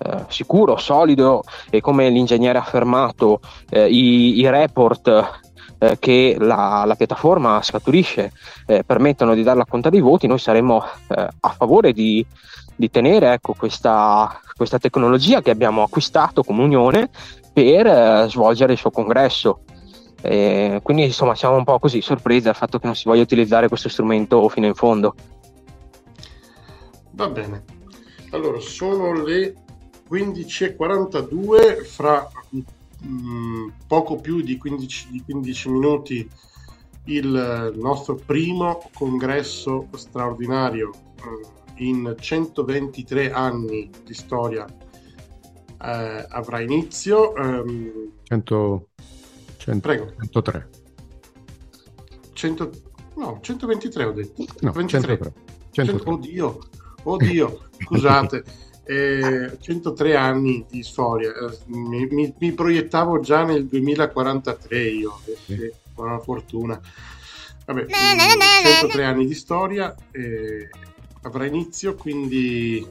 eh, 0.00 0.24
sicuro, 0.28 0.76
solido 0.76 1.42
e 1.70 1.80
come 1.80 2.08
l'ingegnere 2.08 2.58
ha 2.58 2.60
affermato 2.60 3.40
eh, 3.68 3.88
i, 3.88 4.38
i, 4.38 4.48
report 4.48 5.40
eh, 5.78 5.96
che 5.98 6.36
la, 6.38 6.84
la, 6.86 6.94
piattaforma 6.94 7.60
scaturisce 7.62 8.32
eh, 8.66 8.84
permettono 8.84 9.34
di 9.34 9.42
dare 9.42 9.58
la 9.58 9.64
conta 9.64 9.90
dei 9.90 10.00
voti, 10.00 10.28
noi 10.28 10.38
saremmo 10.38 10.84
eh, 11.08 11.28
a 11.40 11.48
favore 11.48 11.92
di, 11.92 12.24
di 12.76 12.90
tenere 12.90 13.32
ecco, 13.32 13.54
questa, 13.54 14.40
questa, 14.54 14.78
tecnologia 14.78 15.42
che 15.42 15.50
abbiamo 15.50 15.82
acquistato 15.82 16.44
come 16.44 16.62
Unione 16.62 17.10
per 17.52 18.30
svolgere 18.30 18.72
il 18.74 18.78
suo 18.78 18.92
congresso. 18.92 19.62
Eh, 20.20 20.80
quindi 20.82 21.04
insomma 21.04 21.34
siamo 21.34 21.56
un 21.56 21.64
po' 21.64 21.78
così 21.78 22.00
sorpresi 22.00 22.42
dal 22.42 22.56
fatto 22.56 22.78
che 22.78 22.86
non 22.86 22.96
si 22.96 23.04
voglia 23.06 23.22
utilizzare 23.22 23.68
questo 23.68 23.88
strumento 23.88 24.48
fino 24.48 24.66
in 24.66 24.74
fondo. 24.74 25.14
Va 27.12 27.28
bene, 27.28 27.64
allora 28.30 28.60
sono 28.60 29.12
le 29.12 29.54
15.42, 30.08 31.84
fra 31.84 32.28
mh, 32.50 32.60
mm, 33.06 33.68
poco 33.86 34.16
più 34.16 34.40
di 34.40 34.56
15, 34.56 35.08
di 35.10 35.22
15 35.24 35.68
minuti 35.70 36.30
il 37.04 37.72
nostro 37.76 38.16
primo 38.16 38.82
congresso 38.92 39.88
straordinario 39.94 40.90
eh, 41.16 41.84
in 41.84 42.14
123 42.18 43.30
anni 43.30 43.90
di 44.04 44.14
storia 44.14 44.66
eh, 44.66 46.26
avrà 46.28 46.60
inizio. 46.60 47.32
Um, 47.36 48.12
100, 48.24 48.88
100, 49.68 49.80
Prego. 49.80 50.14
103. 50.18 50.68
100, 52.32 52.70
no, 53.16 53.38
123 53.42 54.04
ho 54.04 54.12
detto. 54.12 54.44
No, 54.60 54.72
23. 54.72 55.18
103. 55.18 55.32
103. 55.70 56.10
oddio, 56.10 56.58
oddio, 57.02 57.68
scusate. 57.78 58.44
Eh, 58.88 59.58
103 59.60 60.16
anni 60.16 60.64
di 60.66 60.82
storia. 60.82 61.28
Eh, 61.28 61.58
mi, 61.66 62.06
mi, 62.06 62.34
mi, 62.38 62.52
proiettavo 62.52 63.20
già 63.20 63.44
nel 63.44 63.66
2043 63.66 64.82
io, 64.82 65.20
sì. 65.44 65.70
con 65.92 66.06
la 66.06 66.18
fortuna. 66.18 66.80
Vabbè, 67.66 67.84
103 67.84 69.04
anni 69.04 69.26
di 69.26 69.34
storia 69.34 69.94
eh, 70.10 70.70
avrà 71.20 71.44
inizio, 71.44 71.96
quindi 71.96 72.82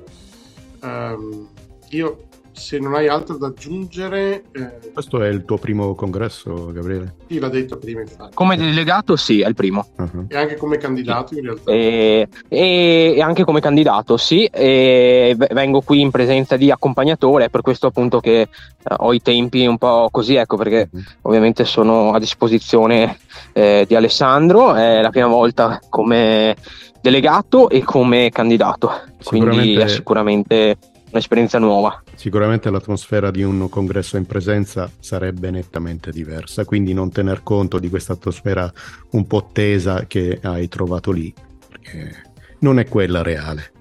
um, 0.82 1.50
io 1.90 2.28
se 2.58 2.80
non 2.80 2.96
hai 2.96 3.08
altro 3.08 3.38
da 3.38 3.48
aggiungere... 3.48 4.44
Eh... 4.52 4.92
Questo 4.92 5.22
è 5.22 5.28
il 5.28 5.46
tuo 5.46 5.58
primo 5.58 5.94
congresso, 5.94 6.72
Gabriele? 6.72 7.16
Sì, 7.28 7.40
l'ha 7.40 7.50
detto 7.50 7.78
prima, 7.78 8.02
infatti. 8.02 8.34
Come 8.34 8.58
delegato 8.58 9.16
sì, 9.16 9.42
è 9.42 9.48
il 9.48 9.54
primo. 9.54 9.88
Uh-huh. 9.96 10.26
E 10.28 10.36
anche 10.36 10.56
come 10.56 10.78
candidato 10.78 11.36
in 11.36 11.44
realtà? 11.44 11.72
E, 11.72 12.28
e 12.48 13.22
anche 13.22 13.44
come 13.44 13.60
candidato 13.60 14.18
sì, 14.18 14.46
e 14.46 15.36
vengo 15.52 15.82
qui 15.82 16.02
in 16.02 16.10
presenza 16.10 16.58
di 16.58 16.72
accompagnatore, 16.72 17.46
è 17.46 17.50
per 17.50 17.62
questo 17.62 17.88
appunto 17.88 18.20
che 18.20 18.50
uh, 18.50 18.96
ho 18.98 19.14
i 19.14 19.22
tempi 19.22 19.66
un 19.68 19.78
po' 19.78 20.10
così, 20.12 20.36
ecco, 20.36 20.58
perché 20.58 20.90
uh-huh. 20.92 21.02
ovviamente 21.22 21.64
sono 21.64 22.12
a 22.14 22.20
disposizione 22.20 23.20
eh, 23.54 23.86
di 23.88 23.96
Alessandro, 23.96 24.74
è 24.74 25.00
la 25.02 25.10
prima 25.12 25.28
volta 25.28 25.80
come 25.90 26.56
delegato 27.00 27.70
e 27.70 27.84
come 27.84 28.30
candidato, 28.32 28.92
quindi 29.24 29.76
è 29.76 29.88
sicuramente 29.88 30.76
un'esperienza 31.18 31.60
nuova. 31.60 32.02
Sicuramente 32.16 32.70
l'atmosfera 32.70 33.32
di 33.32 33.44
un 33.44 33.68
congresso 33.70 34.18
in 34.18 34.26
presenza 34.26 34.90
sarebbe 35.00 35.52
nettamente 35.52 36.12
diversa, 36.12 36.66
quindi 36.66 36.94
non 36.94 37.12
tener 37.12 37.44
conto 37.44 37.80
di 37.80 37.90
questa 37.90 38.14
atmosfera 38.14 38.72
un 39.12 39.28
po' 39.28 39.50
tesa 39.52 40.06
che 40.08 40.40
hai 40.42 40.68
trovato 40.68 41.12
lì, 41.12 41.34
perché 41.70 42.24
non 42.60 42.80
è 42.80 42.88
quella 42.88 43.22
reale. 43.22 43.72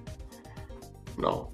No. 1.17 1.51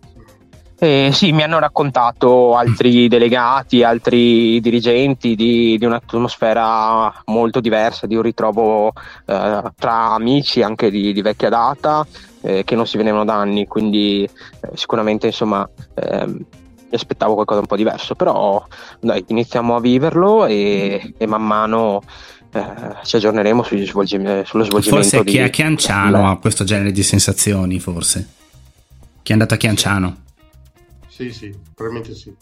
Eh, 0.80 1.12
sì, 1.14 1.32
mi 1.32 1.44
hanno 1.44 1.60
raccontato 1.60 2.58
altri 2.58 3.08
delegati, 3.08 3.84
altri 3.84 4.60
dirigenti 4.60 5.34
di, 5.34 5.78
di 5.78 5.86
un'atmosfera 5.86 7.24
molto 7.28 7.62
diversa, 7.62 8.06
di 8.06 8.16
un 8.16 8.22
ritrovo 8.22 8.90
eh, 9.26 9.62
tra 9.78 10.12
amici 10.12 10.62
anche 10.62 10.90
di, 10.90 11.14
di 11.14 11.22
vecchia 11.22 11.48
data 11.48 12.06
eh, 12.44 12.64
che 12.64 12.76
non 12.76 12.86
si 12.86 12.98
vedevano 12.98 13.26
da 13.26 13.36
anni, 13.36 13.66
quindi 13.68 14.24
eh, 14.24 14.70
sicuramente 14.76 15.28
insomma 15.28 15.68
ehm, 15.96 16.32
mi 16.32 17.00
aspettavo 17.00 17.34
qualcosa 17.34 17.62
un 17.62 17.66
po' 17.66 17.76
diverso, 17.76 18.14
però 18.14 18.64
dai, 19.00 19.24
iniziamo 19.28 19.76
a 19.76 19.80
viverlo 19.80 20.46
e, 20.46 21.14
e 21.18 21.26
man 21.26 21.44
mano 21.44 22.04
eh, 22.52 22.64
ci 23.04 23.16
aggiorneremo 23.16 23.64
sugli 23.64 23.88
svolgim- 23.88 24.44
sullo 24.44 24.64
svolgimento. 24.64 25.08
Forse 25.08 25.24
chi 25.24 25.38
è 25.38 25.44
a 25.44 25.48
Chianciano 25.48 26.30
ha 26.30 26.38
questo 26.38 26.64
genere 26.64 26.92
di 26.92 27.02
sensazioni, 27.02 27.80
forse. 27.80 28.28
Chi 29.24 29.32
è 29.32 29.34
andato 29.34 29.56
a 29.56 29.58
Chianciano? 29.58 30.18
Sì, 31.08 31.32
sì, 31.32 31.56
probabilmente 31.74 32.16
sì. 32.16 32.34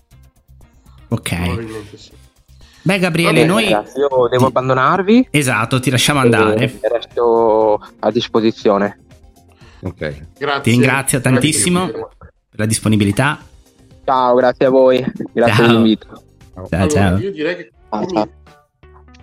Ok. 1.10 1.36
Probabilmente 1.36 1.98
sì. 1.98 2.12
Beh, 2.84 3.00
Gabriele, 3.00 3.34
bene, 3.34 3.46
noi. 3.46 3.64
Ragazzi, 3.66 4.00
io 4.00 4.28
devo 4.30 4.48
abbandonarvi. 4.48 5.28
Esatto, 5.30 5.80
ti 5.80 5.90
lasciamo 5.92 6.20
andare. 6.20 6.80
resto 6.82 7.80
a 8.00 8.12
disposizione. 8.12 8.98
Ok. 9.84 10.38
Grazie. 10.38 10.62
Ti 10.62 10.70
ringrazio 10.72 11.22
tantissimo 11.22 11.90
per 11.90 12.60
la 12.60 12.66
disponibilità. 12.66 13.40
Ciao, 14.04 14.36
grazie 14.36 14.66
a 14.66 14.70
voi. 14.70 15.04
Grazie 15.32 15.56
ciao. 15.56 15.68
dell'invito. 15.68 16.24
Ciao, 16.54 16.68
allora, 16.70 16.88
ciao. 16.90 17.18
Io 17.18 17.32
direi 17.32 17.56
che 17.56 17.72
com- 17.90 18.30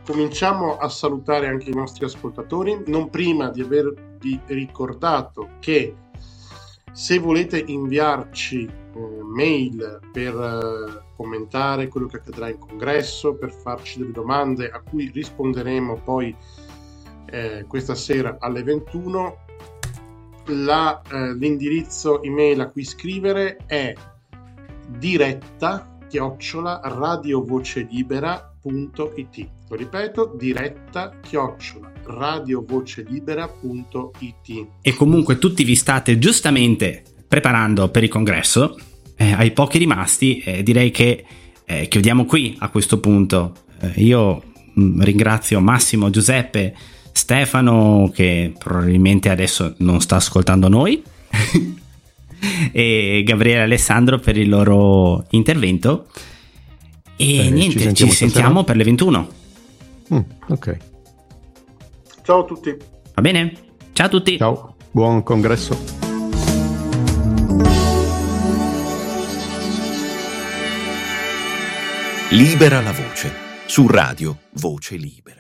cominciamo 0.05 0.79
a 0.79 0.89
salutare 0.89 1.47
anche 1.49 1.71
i 1.71 1.75
nostri 1.75 2.05
ascoltatori, 2.05 2.83
non 2.87 3.11
prima 3.11 3.51
di 3.51 3.61
avervi 3.61 4.41
ricordato 4.47 5.51
che 5.61 5.95
se 6.93 7.19
volete 7.19 7.63
inviarci 7.67 8.65
eh, 8.65 9.23
mail 9.23 10.01
per 10.13 10.35
eh, 10.35 11.03
commentare 11.15 11.89
quello 11.89 12.07
che 12.07 12.17
accadrà 12.17 12.49
in 12.49 12.59
congresso, 12.59 13.35
per 13.35 13.53
farci 13.53 13.99
delle 13.99 14.13
domande 14.13 14.71
a 14.71 14.81
cui 14.81 15.11
risponderemo 15.13 16.01
poi 16.03 16.35
eh, 17.27 17.65
questa 17.69 17.95
sera 17.95 18.37
alle 18.41 18.63
21, 18.63 19.39
la, 20.49 21.01
eh, 21.11 21.35
l'indirizzo 21.35 22.23
email 22.23 22.61
a 22.61 22.69
cui 22.69 22.85
scrivere 22.85 23.57
è 23.67 23.93
diretta 24.99 25.99
chiocciola 26.09 26.81
radiovocelibera.it 26.83 29.49
lo 29.69 29.77
ripeto 29.77 30.35
diretta 30.39 31.19
chiocciola 31.21 31.93
radiovocelibera.it 32.05 34.67
e 34.81 34.95
comunque 34.95 35.39
tutti 35.39 35.65
vi 35.65 35.75
state 35.75 36.19
giustamente 36.19 37.03
preparando 37.29 37.91
per 37.91 38.03
il 38.03 38.09
congresso. 38.09 38.77
Eh, 39.15 39.33
ai 39.33 39.51
pochi 39.51 39.79
rimasti 39.79 40.39
eh, 40.39 40.63
direi 40.63 40.91
che 40.91 41.25
eh, 41.65 41.87
chiudiamo 41.87 42.25
qui 42.25 42.57
a 42.61 42.71
questo 42.71 42.99
punto. 42.99 43.53
Eh, 43.81 44.03
io 44.03 44.43
mh, 44.73 44.83
mm, 44.83 45.03
ringrazio 45.03 45.61
Massimo 45.61 46.09
Giuseppe 46.09 46.75
Stefano 47.19 48.13
che 48.15 48.55
probabilmente 48.57 49.29
adesso 49.29 49.75
non 49.79 50.01
sta 50.01 50.15
ascoltando 50.15 50.69
noi 50.69 51.03
e 52.71 53.23
Gabriele 53.27 53.59
e 53.59 53.63
Alessandro 53.65 54.21
per 54.21 54.37
il 54.37 54.49
loro 54.49 55.25
intervento. 55.31 56.07
E 57.17 57.37
Bene, 57.39 57.51
niente 57.51 57.73
ci 57.73 57.81
sentiamo, 57.81 58.13
ci 58.13 58.17
sentiamo 58.17 58.63
per 58.63 58.77
le 58.77 58.85
21 58.85 59.29
mm, 60.15 60.19
ok. 60.47 60.77
Ciao 62.23 62.43
a 62.43 62.45
tutti. 62.45 62.77
Va 63.15 63.21
bene? 63.21 63.53
Ciao 63.93 64.07
a 64.07 64.09
tutti. 64.09 64.39
Ciao 64.39 64.77
buon 64.93 65.25
congresso. 65.25 65.77
Libera 72.31 72.81
la 72.81 72.93
voce 72.93 73.33
su 73.67 73.89
radio 73.89 74.37
Voce 74.53 74.95
Libera 74.97 75.38